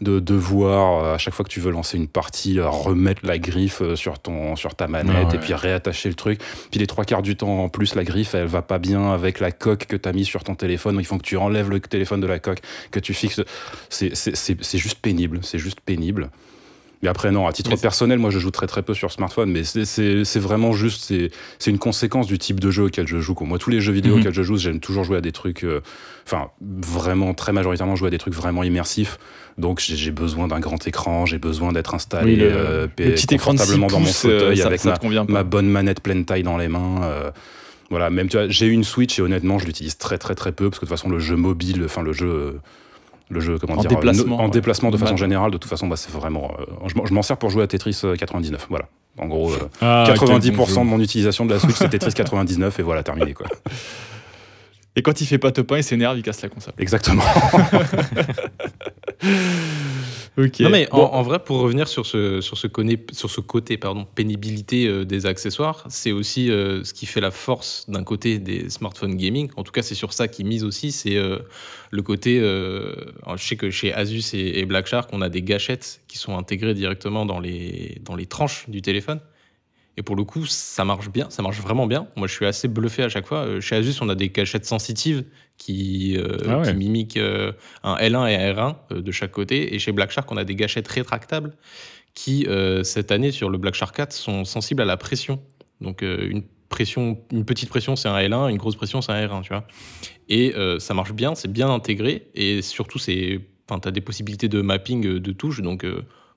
[0.02, 3.38] de devoir euh, à chaque fois que tu veux lancer une partie euh, remettre la
[3.38, 6.40] griffe euh, sur ton sur ta manette et puis réattacher le truc.
[6.72, 9.40] Puis les trois quarts du temps en plus la griffe elle va pas bien avec
[9.40, 10.98] la coque que tu as mis sur ton téléphone.
[11.00, 12.62] Il faut que tu enlèves le téléphone de la coque
[12.92, 13.42] que tu fixes.
[13.90, 15.40] C'est juste pénible.
[15.44, 16.30] C'est juste pénible
[17.02, 19.64] mais après, non, à titre personnel, moi, je joue très très peu sur smartphone, mais
[19.64, 21.14] c'est vraiment juste,
[21.58, 23.36] c'est une conséquence du type de jeu auquel je joue.
[23.40, 25.80] Moi, tous les jeux vidéo auxquels je joue, j'aime toujours jouer à des trucs, euh,
[26.28, 29.18] enfin, vraiment, très majoritairement, jouer à des trucs vraiment immersifs.
[29.58, 32.88] Donc, j'ai besoin d'un grand écran, j'ai besoin d'être installé euh,
[33.30, 34.84] confortablement dans mon fauteuil euh, avec
[35.30, 37.32] ma, bonne manette pleine taille dans les mains.
[37.90, 40.70] voilà, même tu vois, j'ai une Switch et honnêtement, je l'utilise très très très peu
[40.70, 42.60] parce que de toute façon, le jeu mobile, enfin, le jeu
[43.30, 45.96] le jeu comment en dire déplacement, en déplacement de façon générale de toute façon bah,
[45.96, 48.88] c'est vraiment euh, je, m'en sers pour jouer à Tetris 99 euh, voilà.
[49.18, 52.84] En gros 90% euh, ah, de mon utilisation de la Switch c'est Tetris 99 et
[52.84, 53.48] voilà terminé quoi.
[54.96, 56.74] Et quand il fait pas top 1 il s'énerve il casse la console.
[56.80, 57.24] Exactement
[60.60, 62.68] Non, mais en, vrai, pour revenir sur ce, sur ce,
[63.12, 67.32] sur ce côté pardon, pénibilité euh, des accessoires, c'est aussi euh, ce qui fait la
[67.32, 69.50] force d'un côté des smartphones gaming.
[69.58, 70.92] En tout cas, c'est sur ça qu'ils misent aussi.
[70.92, 71.40] C'est euh,
[71.92, 72.40] le côté.
[72.40, 76.74] je sais que chez Asus et, Black Shark, on a des gâchettes qui sont intégrées
[76.74, 79.20] directement dans les, dans les tranches du téléphone.
[80.00, 82.08] Et pour le coup, ça marche bien, ça marche vraiment bien.
[82.16, 83.60] Moi, je suis assez bluffé à chaque fois.
[83.60, 85.26] Chez Asus, on a des gâchettes sensitives
[85.58, 87.52] qui, euh, ah mimiquent euh,
[87.84, 89.76] un L1 et un R1 euh, de chaque côté.
[89.76, 91.52] Et chez Black Shark, on a des gâchettes rétractables
[92.14, 92.48] qui,
[92.84, 95.42] cette année, sur le Black Shark 4, sont sensibles à la pression.
[95.82, 99.44] Donc, une pression, une petite pression, c'est un L1, une grosse pression, c'est un R1,
[99.44, 99.66] tu vois.
[100.28, 102.28] Et ça marche bien, c'est bien intégré.
[102.36, 105.62] Et surtout, c'est, tu as des possibilités de mapping de touches.
[105.62, 105.86] Donc,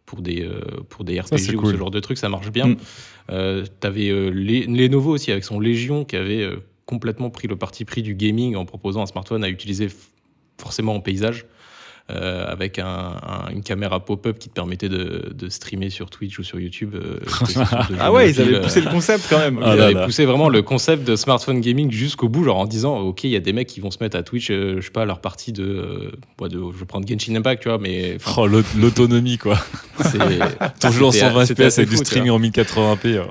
[0.07, 0.49] pour des,
[0.89, 2.69] pour des RPG ou ce genre de trucs, ça marche bien.
[2.69, 2.77] Mm.
[3.29, 6.49] tu avais les, Lenovo aussi avec son Légion qui avait
[6.87, 9.89] complètement pris le parti pris du gaming en proposant un smartphone à utiliser
[10.61, 11.47] forcément en paysage.
[12.11, 13.15] Euh, avec un,
[13.53, 16.97] une caméra pop-up qui te permettait de, de, streamer sur Twitch ou sur YouTube.
[16.97, 17.21] Euh,
[18.01, 19.61] ah ouais, ils avaient poussé le concept quand même.
[19.63, 22.99] Ah ils avaient poussé vraiment le concept de smartphone gaming jusqu'au bout, genre en disant
[22.99, 24.91] ok, il y a des mecs qui vont se mettre à Twitch, euh, je sais
[24.91, 28.19] pas, leur partie de, de, je vais prendre Genshin Impact, tu vois, mais.
[28.37, 29.59] Oh, l'autonomie quoi.
[30.81, 33.23] Ton jeu en 120 FPS avec du streaming en 1080p.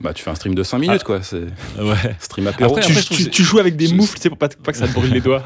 [0.00, 1.22] Bah, tu fais un stream de 5 minutes, quoi.
[1.22, 1.44] C'est
[1.80, 2.16] ouais.
[2.20, 2.76] stream apéro.
[2.76, 4.92] Après, tu, tu, joues avec des moufles, tu sais, pour pas, pas, que ça te
[4.92, 5.42] brûle les doigts.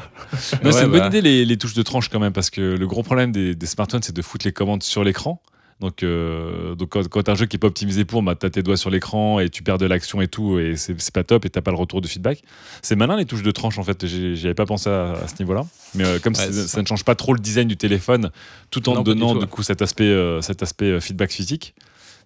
[0.51, 1.07] c'est une bonne bah.
[1.07, 4.03] idée, les, les, touches de tranche quand même, parce que le gros problème des, smartphones,
[4.03, 5.41] c'est de foutre les commandes sur l'écran.
[5.79, 8.45] Donc, euh, donc quand, quand as un jeu qui n'est pas optimisé pour, bah, tu
[8.45, 11.23] as tes doigts sur l'écran et tu perds de l'action et tout, et c'est pas
[11.23, 12.43] top et tu pas le retour de feedback.
[12.81, 15.65] C'est malin les touches de tranche en fait, j'y avais pas pensé à, ce niveau-là.
[15.95, 18.31] Mais euh, comme ça, ne change pas trop le design du téléphone,
[18.69, 21.73] tout en donnant du, coup cet aspect, euh, cet aspect feedback physique,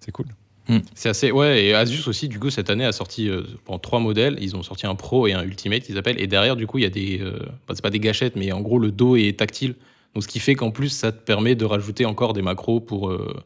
[0.01, 0.27] c'est cool.
[0.69, 0.79] Hmm.
[0.95, 1.31] C'est assez.
[1.31, 3.43] Ouais, et Asus aussi, du coup, cette année a sorti euh,
[3.81, 4.37] trois modèles.
[4.41, 6.21] Ils ont sorti un Pro et un Ultimate, ils appellent.
[6.21, 7.19] Et derrière, du coup, il y a des.
[7.21, 7.39] Euh,
[7.73, 9.75] c'est pas des gâchettes, mais en gros, le dos est tactile.
[10.13, 13.09] Donc, ce qui fait qu'en plus, ça te permet de rajouter encore des macros pour,
[13.09, 13.43] euh,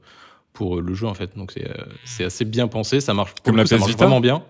[0.54, 1.38] pour le jeu, en fait.
[1.38, 1.54] Donc,
[2.06, 3.02] c'est assez bien pensé.
[3.02, 4.44] Ça marche, comme la PS Vita vraiment bien.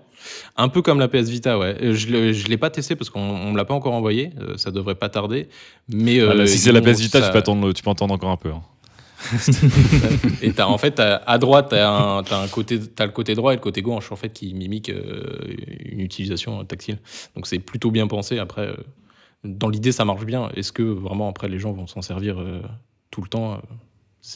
[0.56, 1.78] Un peu comme la PS Vita, ouais.
[1.94, 4.32] Je ne l'ai pas testé parce qu'on ne me l'a pas encore envoyé.
[4.58, 5.50] ça devrait pas tarder.
[5.90, 8.38] Mais, ah, si c'est la PS Vita, tu, peux attendre, tu peux entendre encore un
[8.38, 8.50] peu.
[8.50, 8.62] Hein.
[10.42, 13.82] et as, en fait, à droite, tu as, as, le côté droit et le côté
[13.82, 15.24] gauche en fait, qui mimiquent euh,
[15.86, 16.98] une utilisation tactile.
[17.36, 18.40] Donc c'est plutôt bien pensé.
[18.40, 18.76] Après, euh,
[19.44, 20.50] dans l'idée, ça marche bien.
[20.56, 22.62] Est-ce que vraiment, après, les gens vont s'en servir euh,
[23.10, 23.62] tout le temps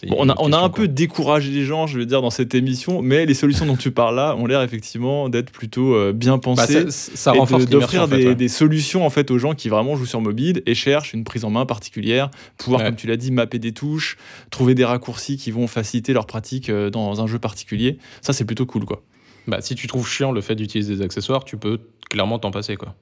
[0.10, 3.04] on a, on a un peu découragé les gens, je veux dire, dans cette émission,
[3.04, 6.42] mais les solutions dont tu parles là ont l'air effectivement d'être plutôt euh, bien bah,
[6.42, 6.90] pensées.
[6.90, 10.74] ça, renforce d'offrir des, solutions en fait aux gens qui vraiment jouent sur mobile et
[10.74, 14.18] cherchent une prise en main particulière, pouvoir, comme tu l'as dit, mapper des touches,
[14.50, 18.00] trouver des raccourcis qui vont faciliter leur pratique euh, dans un jeu particulier.
[18.22, 19.04] Ça, c'est plutôt cool, quoi.
[19.48, 21.80] Bah, si tu trouves chiant le fait d'utiliser des accessoires, tu peux
[22.10, 22.96] clairement t'en passer, quoi.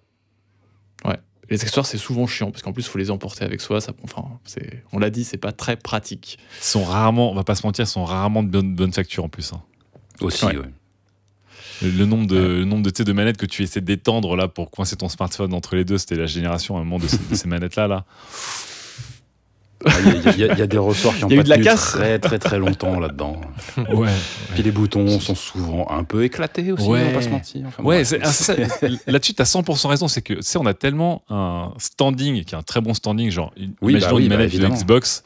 [1.05, 1.17] Ouais
[1.53, 3.79] les accessoires, c'est souvent chiant parce qu'en plus, il faut les emporter avec soi.
[3.79, 4.23] Ça, enfin,
[4.91, 6.39] on l'a dit, c'est pas très pratique.
[6.59, 9.23] Ils sont rarement, on va pas se mentir, ils sont rarement de bonne, bonne facture
[9.23, 9.53] en plus.
[9.53, 9.61] Hein.
[10.21, 10.53] Aussi, oui.
[11.83, 14.95] Le, nombre de, le nombre de, de manettes que tu essaies d'étendre là pour coincer
[14.95, 17.87] ton smartphone entre les deux, c'était la génération à un moment de ces, manettes là
[17.87, 18.05] là.
[19.85, 23.39] Il y, a des ressorts qui ont pas tenu très très très longtemps là-dedans.
[23.93, 24.09] Ouais.
[24.53, 27.01] Puis les boutons sont souvent un peu éclatés aussi, ouais.
[27.01, 27.67] on va pas se mentir.
[27.79, 28.03] ouais,
[29.07, 30.07] là-dessus, tu as 100% raison.
[30.07, 33.53] C'est que, tu on a tellement un standing, qui est un très bon standing, genre,
[33.81, 35.23] oui, imaginons bah une bah manette de Xbox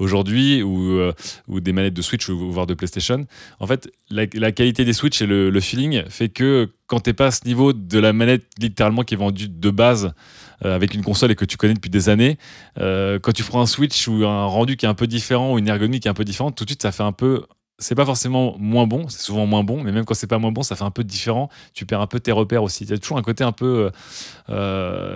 [0.00, 1.12] aujourd'hui ou, euh,
[1.46, 3.26] ou des manettes de Switch ou, voire de PlayStation.
[3.60, 7.26] En fait, la, qualité des Switch et le, le feeling fait que quand t'es pas
[7.26, 10.12] à ce niveau de la manette littéralement qui est vendue de base
[10.64, 12.38] euh, avec une console et que tu connais depuis des années,
[12.78, 15.58] euh, quand tu prends un Switch ou un rendu qui est un peu différent ou
[15.58, 17.44] une ergonomie qui est un peu différente, tout de suite ça fait un peu
[17.78, 20.52] c'est pas forcément moins bon, c'est souvent moins bon, mais même quand c'est pas moins
[20.52, 21.48] bon, ça fait un peu différent.
[21.72, 22.84] Tu perds un peu tes repères aussi.
[22.84, 23.90] Il y a toujours un côté un peu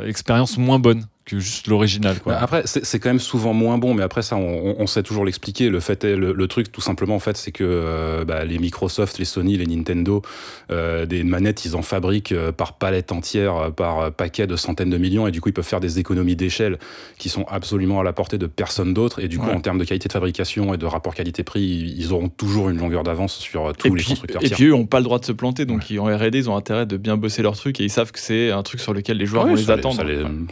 [0.06, 2.16] expérience moins bonne que juste l'original.
[2.26, 5.70] Bah, après, c'est quand même souvent moins bon, mais après ça, on, sait toujours l'expliquer.
[5.70, 9.18] Le fait, le, le, truc, tout simplement, en fait, c'est que euh, bah, les Microsoft,
[9.18, 10.22] les Sony, les Nintendo,
[10.70, 14.98] euh, des manettes, ils en fabriquent euh, par palette entière, par paquet de centaines de
[14.98, 16.78] millions, et du coup, ils peuvent faire des économies d'échelle
[17.18, 19.20] qui sont absolument à la portée de personne d'autre.
[19.20, 22.28] Et du coup, en termes de qualité de fabrication et de rapport qualité-prix, ils auront
[22.28, 24.44] toujours une longueur d'avance sur tous les constructeurs.
[24.44, 26.50] Et puis, eux n'ont pas le droit de se planter, donc ils, en R&D, ils
[26.50, 28.92] ont intérêt de bien bosser leur truc, et ils savent que c'est un truc sur
[28.92, 29.96] lequel les joueurs vont les attendre.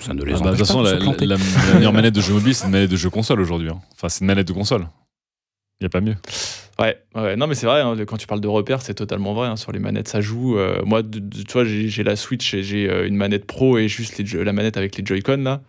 [0.01, 1.37] Ça, ne les ah bah, toute façon, la,
[1.75, 3.71] meilleure manette de jeu mobile, c'est une manette de jeu console aujourd'hui.
[3.71, 3.81] Hein.
[3.95, 4.87] Enfin, c'est une manette de console.
[5.81, 6.17] Il n'y a pas mieux.
[6.79, 9.49] Ouais, ouais, non mais c'est vrai, hein, quand tu parles de repères, c'est totalement vrai.
[9.49, 10.59] Hein, sur les manettes, ça joue.
[10.59, 14.19] Euh, moi, tu vois, j'ai la Switch et j'ai euh, une manette pro et juste
[14.19, 15.63] les, la manette avec les Joy-Con là.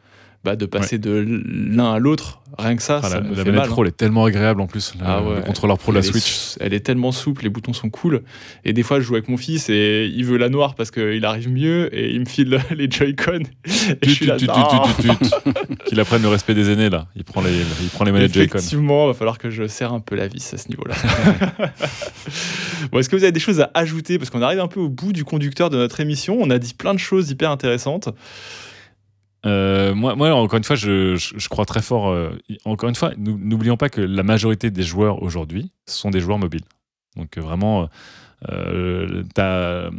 [0.44, 3.36] Bah, de passer de l'un à l'autre, rien que ça, ah, ça la, me la
[3.36, 4.94] fait manette mal, pro, elle est tellement agréable en plus.
[5.02, 6.58] Ah le contrôleur pro de la Switch.
[6.60, 8.24] elle est tellement souple, les boutons sont cool.
[8.66, 11.24] Et des fois, je joue avec mon fils et il veut la noire parce qu'il
[11.24, 13.44] arrive mieux et il me file les Joy-Con.
[14.02, 14.36] Et je suis là,
[15.86, 17.08] Qu'il apprenne le respect des aînés là.
[17.16, 18.58] Il prend les, il prend les manettes Joy-Con.
[18.58, 20.96] Effectivement, il va falloir que je serre un peu la vis à ce niveau-là.
[22.92, 24.18] bon, est-ce que vous avez des choses à ajouter?
[24.18, 26.38] Parce qu'on arrive un peu au bout du conducteur de notre émission.
[26.42, 28.10] On a dit plein de choses hyper intéressantes.
[29.46, 32.10] Euh, moi, encore une fois, je, je, crois très fort.
[32.10, 36.38] Euh, encore une fois, n'oublions pas que la majorité des joueurs aujourd'hui sont des joueurs
[36.38, 36.64] mobiles.
[37.18, 37.90] Donc euh, vraiment,
[38.50, 39.90] euh, as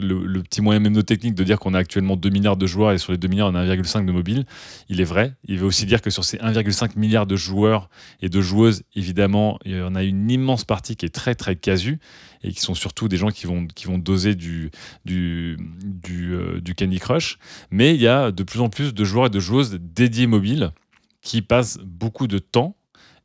[0.00, 3.12] le, petit moyen technique de dire qu'on a actuellement 2 milliards de joueurs et sur
[3.12, 4.44] les 2 milliards, on a 1,5 de mobiles.
[4.88, 5.34] Il est vrai.
[5.44, 7.88] Il veut aussi dire que sur ces 1,5 milliards de joueurs
[8.20, 11.56] et de joueuses, évidemment, il y en a une immense partie qui est très, très
[11.56, 11.98] casu
[12.42, 14.70] et qui sont surtout des gens qui vont, qui vont doser du,
[15.04, 15.56] du,
[16.12, 17.38] euh, du Candy Crush.
[17.70, 20.70] Mais il y a de plus en plus de joueurs et de joueuses dédiés mobiles
[21.22, 22.76] qui passent beaucoup de temps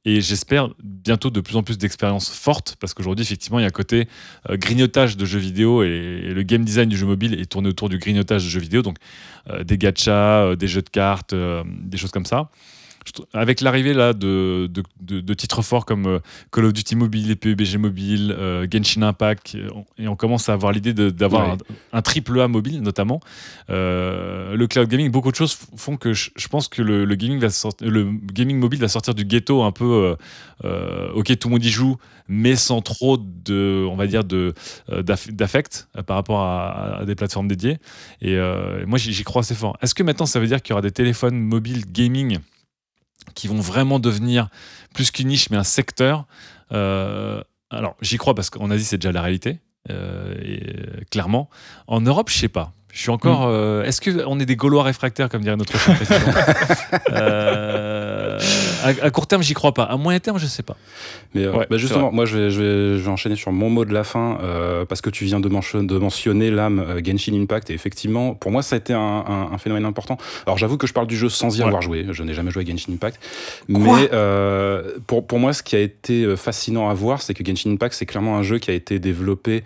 [0.05, 3.67] et j'espère bientôt de plus en plus d'expériences fortes parce qu'aujourd'hui effectivement il y a
[3.67, 4.07] un côté
[4.49, 7.89] euh, grignotage de jeux vidéo et, le game design du jeu mobile est tourné autour
[7.89, 8.81] du grignotage de jeux vidéo.
[8.81, 8.97] Donc
[9.49, 12.49] euh, des gachas, des jeux de cartes, des choses comme ça
[13.33, 14.69] avec l'arrivée là de,
[15.01, 16.19] de, titres forts comme euh,
[16.51, 19.55] Call of Duty Mobile PUBG Mobile, euh, Genshin Impact,
[19.97, 21.57] et on commence à avoir l'idée d'avoir
[21.93, 23.19] un, triple A mobile notamment.
[23.69, 27.49] Euh, le cloud gaming, beaucoup de choses font que je, pense que le, gaming va
[27.49, 30.15] sortir, le gaming mobile va sortir du ghetto un peu.
[30.63, 31.97] ok, tout le monde y joue,
[32.27, 34.53] mais sans trop de, on va dire, de
[35.01, 37.77] d'affect par rapport à, des plateformes dédiées.
[38.21, 38.37] Et
[38.85, 39.77] moi, j'y crois assez fort.
[39.81, 42.39] Est-ce que maintenant, ça veut dire qu'il y aura des téléphones mobiles gaming
[43.33, 44.49] qui vont vraiment devenir
[44.93, 46.25] plus qu'une niche, mais un secteur.
[46.71, 49.59] Euh, alors, j'y crois parce qu'en Asie, c'est déjà la réalité,
[49.89, 51.49] euh, et, clairement.
[51.87, 52.73] En Europe, je sais pas.
[52.91, 53.47] Je suis encore.
[53.47, 53.51] Mm.
[53.51, 56.31] Euh, est-ce qu'on est des Gaulois réfractaires, comme dirait notre chef président
[57.11, 58.39] euh,
[58.83, 59.83] à, court terme, j'y crois pas.
[59.83, 60.75] À moyen terme, je sais pas.
[61.35, 63.85] Mais euh, bah, justement, moi, je vais, je, vais, je vais, enchaîner sur mon mot
[63.85, 64.39] de la fin
[64.87, 67.69] parce que tu viens de, de mentionner l'âme Genshin Impact.
[67.69, 70.17] Et effectivement, pour moi, ça a été un, un, phénomène important.
[70.47, 72.07] Alors, j'avoue que je parle du jeu sans y avoir joué.
[72.11, 73.19] Je n'ai jamais joué à Genshin Impact.
[73.67, 74.09] mais
[75.05, 78.07] pour, pour moi, ce qui a été fascinant à voir, c'est que Genshin Impact, c'est
[78.07, 79.63] clairement un jeu qui a été développé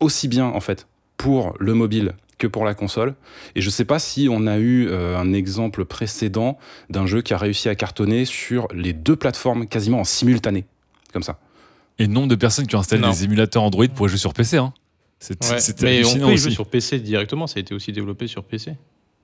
[0.00, 0.86] aussi bien, en fait,
[1.20, 3.14] pour le mobile que pour la console.
[3.54, 6.56] Et je ne sais pas si on a eu euh, un exemple précédent
[6.88, 10.64] d'un jeu qui a réussi à cartonner sur les deux plateformes quasiment en simultané,
[11.12, 11.38] comme ça.
[11.98, 14.56] Et nombre de personnes qui ont installé des émulateurs Android pour jouer sur PC.
[14.56, 14.72] Hein.
[15.82, 18.72] mais on peut y jouer sur PC directement, ça a été aussi développé sur PC.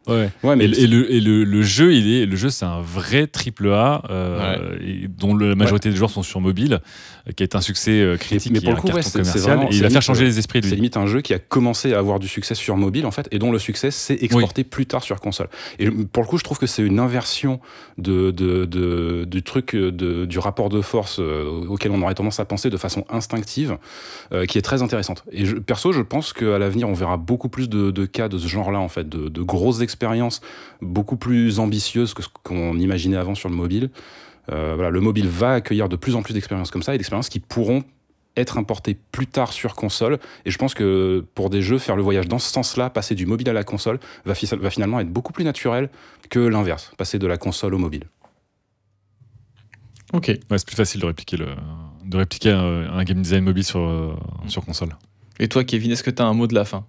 [0.07, 0.31] Ouais.
[0.45, 3.27] ouais mais et, le, et le, le, jeu, il est, le jeu, c'est un vrai
[3.27, 4.77] triple A euh,
[5.09, 6.81] dont la majorité des joueurs sont sur mobile,
[7.29, 9.91] euh, qui est un succès euh, critique, mais, pour le coup, un commercial, il va
[9.91, 10.61] faire changer les esprits.
[10.63, 13.29] C'est limite un jeu qui a commencé à avoir du succès sur mobile en fait,
[13.33, 15.49] et dont le succès s'est exporté plus tard sur console.
[15.79, 17.61] Et pour le coup, je trouve que c'est une inversion
[17.99, 22.45] de, de, de, du truc, de, du rapport de force auquel on aurait tendance à
[22.45, 23.77] penser de façon instinctive,
[24.49, 25.25] qui est très intéressante.
[25.33, 28.47] Et je, perso, je pense qu'à l'avenir, on verra beaucoup plus de, cas de ce
[28.47, 30.42] genre-là en fait, de, grosses expériences expérience
[30.82, 33.90] beaucoup plus ambitieuse que ce qu'on imaginait avant sur le mobile.
[34.53, 37.30] Euh, voilà, le mobile va accueillir de plus en plus d'expériences comme ça et d'expériences
[37.30, 37.82] qui pourront
[38.36, 40.18] être importées plus tard sur console.
[40.44, 43.24] Et je pense que pour des jeux, faire le voyage dans ce sens-là, passer du
[43.24, 45.88] mobile à la console, va, va finalement être beaucoup plus naturel
[46.28, 48.05] que l'inverse, passer de la console au mobile.
[50.12, 50.28] Ok.
[50.28, 51.49] Ouais, c'est plus facile de répliquer, le,
[52.05, 54.14] de répliquer un, un game design mobile sur, euh,
[54.47, 54.90] sur console.
[55.40, 56.86] Et toi, Kevin, est-ce que tu as un mot de la fin?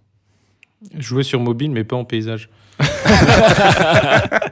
[0.98, 2.50] Jouer sur mobile, mais pas en paysage.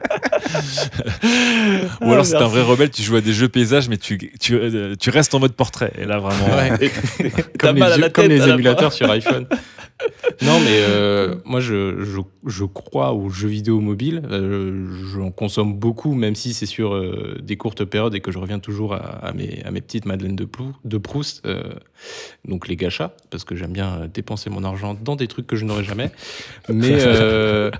[2.00, 4.18] Ou alors, c'est un Ah, vrai rebelle, tu joues à des jeux paysages, mais tu,
[4.40, 5.92] tu, euh, tu restes en mode portrait.
[5.98, 6.46] Et là, vraiment.
[7.58, 9.46] Comme les, comme les émulateurs sur iPhone.
[10.42, 14.22] non, mais euh, moi, je, je, je crois aux jeux vidéo mobiles.
[14.30, 18.38] Euh, J'en consomme beaucoup, même si c'est sur euh, des courtes périodes et que je
[18.38, 21.42] reviens toujours à, à mes, à mes petites madeleines de, Plou- de Proust.
[21.46, 21.62] euh,
[22.46, 25.64] donc les gachas, parce que j'aime bien dépenser mon argent dans des trucs que je
[25.64, 26.10] n'aurai jamais.
[26.68, 27.70] Mais, euh,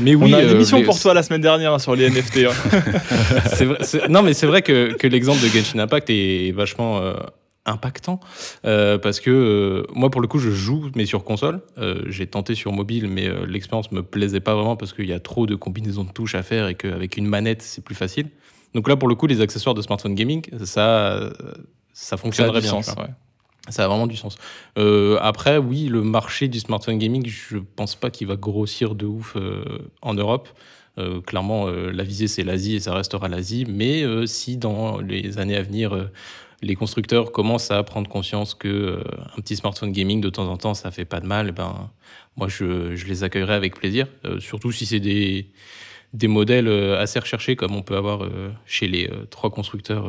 [0.00, 0.30] mais oui.
[0.30, 2.38] On a une euh, émission les- pour toi la semaine dernière hein, sur les NFT.
[2.46, 2.50] hein.
[3.54, 6.98] c'est vrai- c'est- non, mais c'est vrai que, que l'exemple de Genshin Impact est vachement
[6.98, 7.14] euh,
[7.66, 8.20] impactant
[8.64, 11.60] euh, parce que euh, moi, pour le coup, je joue, mais sur console.
[11.78, 15.12] Euh, J'ai tenté sur mobile, mais euh, l'expérience me plaisait pas vraiment parce qu'il y
[15.12, 18.28] a trop de combinaisons de touches à faire et qu'avec une manette, c'est plus facile.
[18.74, 21.30] Donc là, pour le coup, les accessoires de smartphone gaming, ça, ça
[21.92, 22.82] Ça a fonctionnerait du bien.
[22.82, 22.94] sens.
[22.96, 23.04] ouais.
[23.70, 24.36] Ça a vraiment du sens.
[24.78, 29.06] Euh, après, oui, le marché du smartphone gaming, je pense pas qu'il va grossir de
[29.06, 29.64] ouf euh,
[30.02, 30.48] en Europe.
[30.98, 33.64] Euh, clairement, la visée, c'est l'Asie et ça restera l'Asie.
[33.68, 36.10] Mais si dans les années à venir,
[36.62, 39.02] les constructeurs commencent à prendre conscience que
[39.36, 41.90] un petit smartphone gaming, de temps en temps, ça fait pas de mal, eh ben,
[42.36, 44.08] moi, je, je les accueillerai avec plaisir.
[44.40, 45.46] Surtout si c'est des,
[46.12, 48.28] des modèles assez recherchés, comme on peut avoir
[48.66, 50.06] chez les trois constructeurs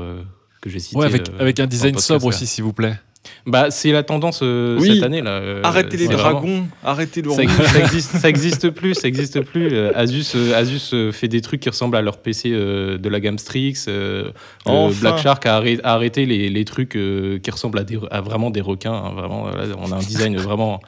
[0.61, 0.97] que j'ai cités.
[0.97, 2.99] Ouais, avec, avec un design sobre aussi, s'il vous plaît.
[3.45, 4.95] Bah, c'est la tendance euh, Oui.
[4.95, 5.31] cette année là.
[5.31, 9.41] Euh, Arrêtez les vraiment- dragons, arrêtez le Ça, ça existe, ça existe plus, ça existe
[9.41, 9.69] plus.
[9.71, 13.37] Euh, Asus, euh, Asus fait des trucs qui ressemblent à leur PC de la gamme
[13.37, 13.85] Strix.
[14.65, 14.89] Enfin.
[15.01, 16.89] Black Shark a, arrêt- a arrêté les, les trucs
[17.43, 18.93] qui ressemblent à, des, à vraiment des requins.
[18.93, 20.79] hein, vraiment, là, on a un design vraiment.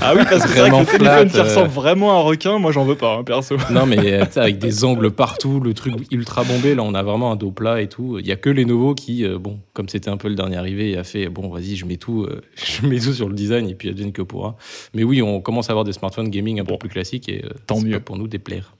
[0.00, 2.22] Ah oui, parce que c'est vrai que le téléphone qui flat, ressemble vraiment à un
[2.24, 3.56] requin, moi j'en veux pas, hein, perso.
[3.70, 6.74] Non, mais avec des angles partout, le truc ultra bombé.
[6.74, 8.18] Là, on a vraiment un dos plat et tout.
[8.18, 11.04] Il y a que Lenovo qui, bon, comme c'était un peu le dernier arrivé, a
[11.04, 13.88] fait bon, vas-y, je mets tout, euh, je mets tout sur le design et puis
[13.88, 14.56] advienne que pourra.
[14.94, 17.50] Mais oui, on commence à avoir des smartphones gaming un peu plus classiques et euh,
[17.66, 17.92] Tant mieux.
[17.92, 18.74] pas pour nous déplaire.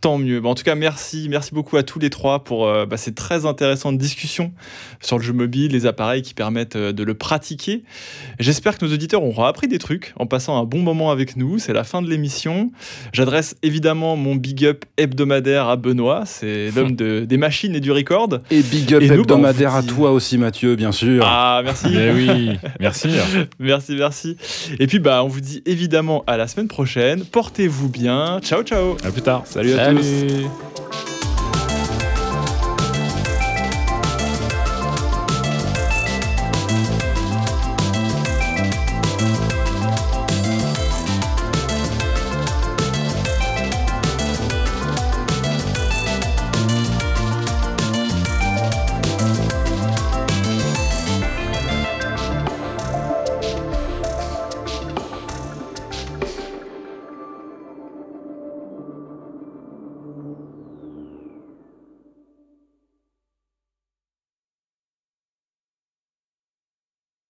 [0.00, 0.40] Tant mieux.
[0.40, 3.12] Bah, en tout cas, merci, merci beaucoup à tous les trois pour euh, bah, ces
[3.14, 4.52] très intéressantes discussions
[5.00, 7.82] sur le jeu mobile, les appareils qui permettent euh, de le pratiquer.
[8.38, 11.58] J'espère que nos auditeurs auront appris des trucs en passant un bon moment avec nous.
[11.58, 12.70] C'est la fin de l'émission.
[13.12, 16.22] J'adresse évidemment mon big up hebdomadaire à Benoît.
[16.26, 18.28] C'est l'homme de- des machines et du record.
[18.52, 21.24] Et big up Et nous, bah, hebdomadaire à toi aussi, Mathieu, bien sûr.
[21.26, 21.86] Ah, merci.
[21.90, 23.08] Mais oui, merci.
[23.58, 24.36] Merci, merci.
[24.78, 27.24] Et puis, bah, on vous dit évidemment à la semaine prochaine.
[27.24, 28.38] Portez-vous bien.
[28.42, 28.96] Ciao, ciao.
[29.04, 29.42] À plus tard.
[29.44, 29.87] Salut à tous.
[29.88, 30.50] Salut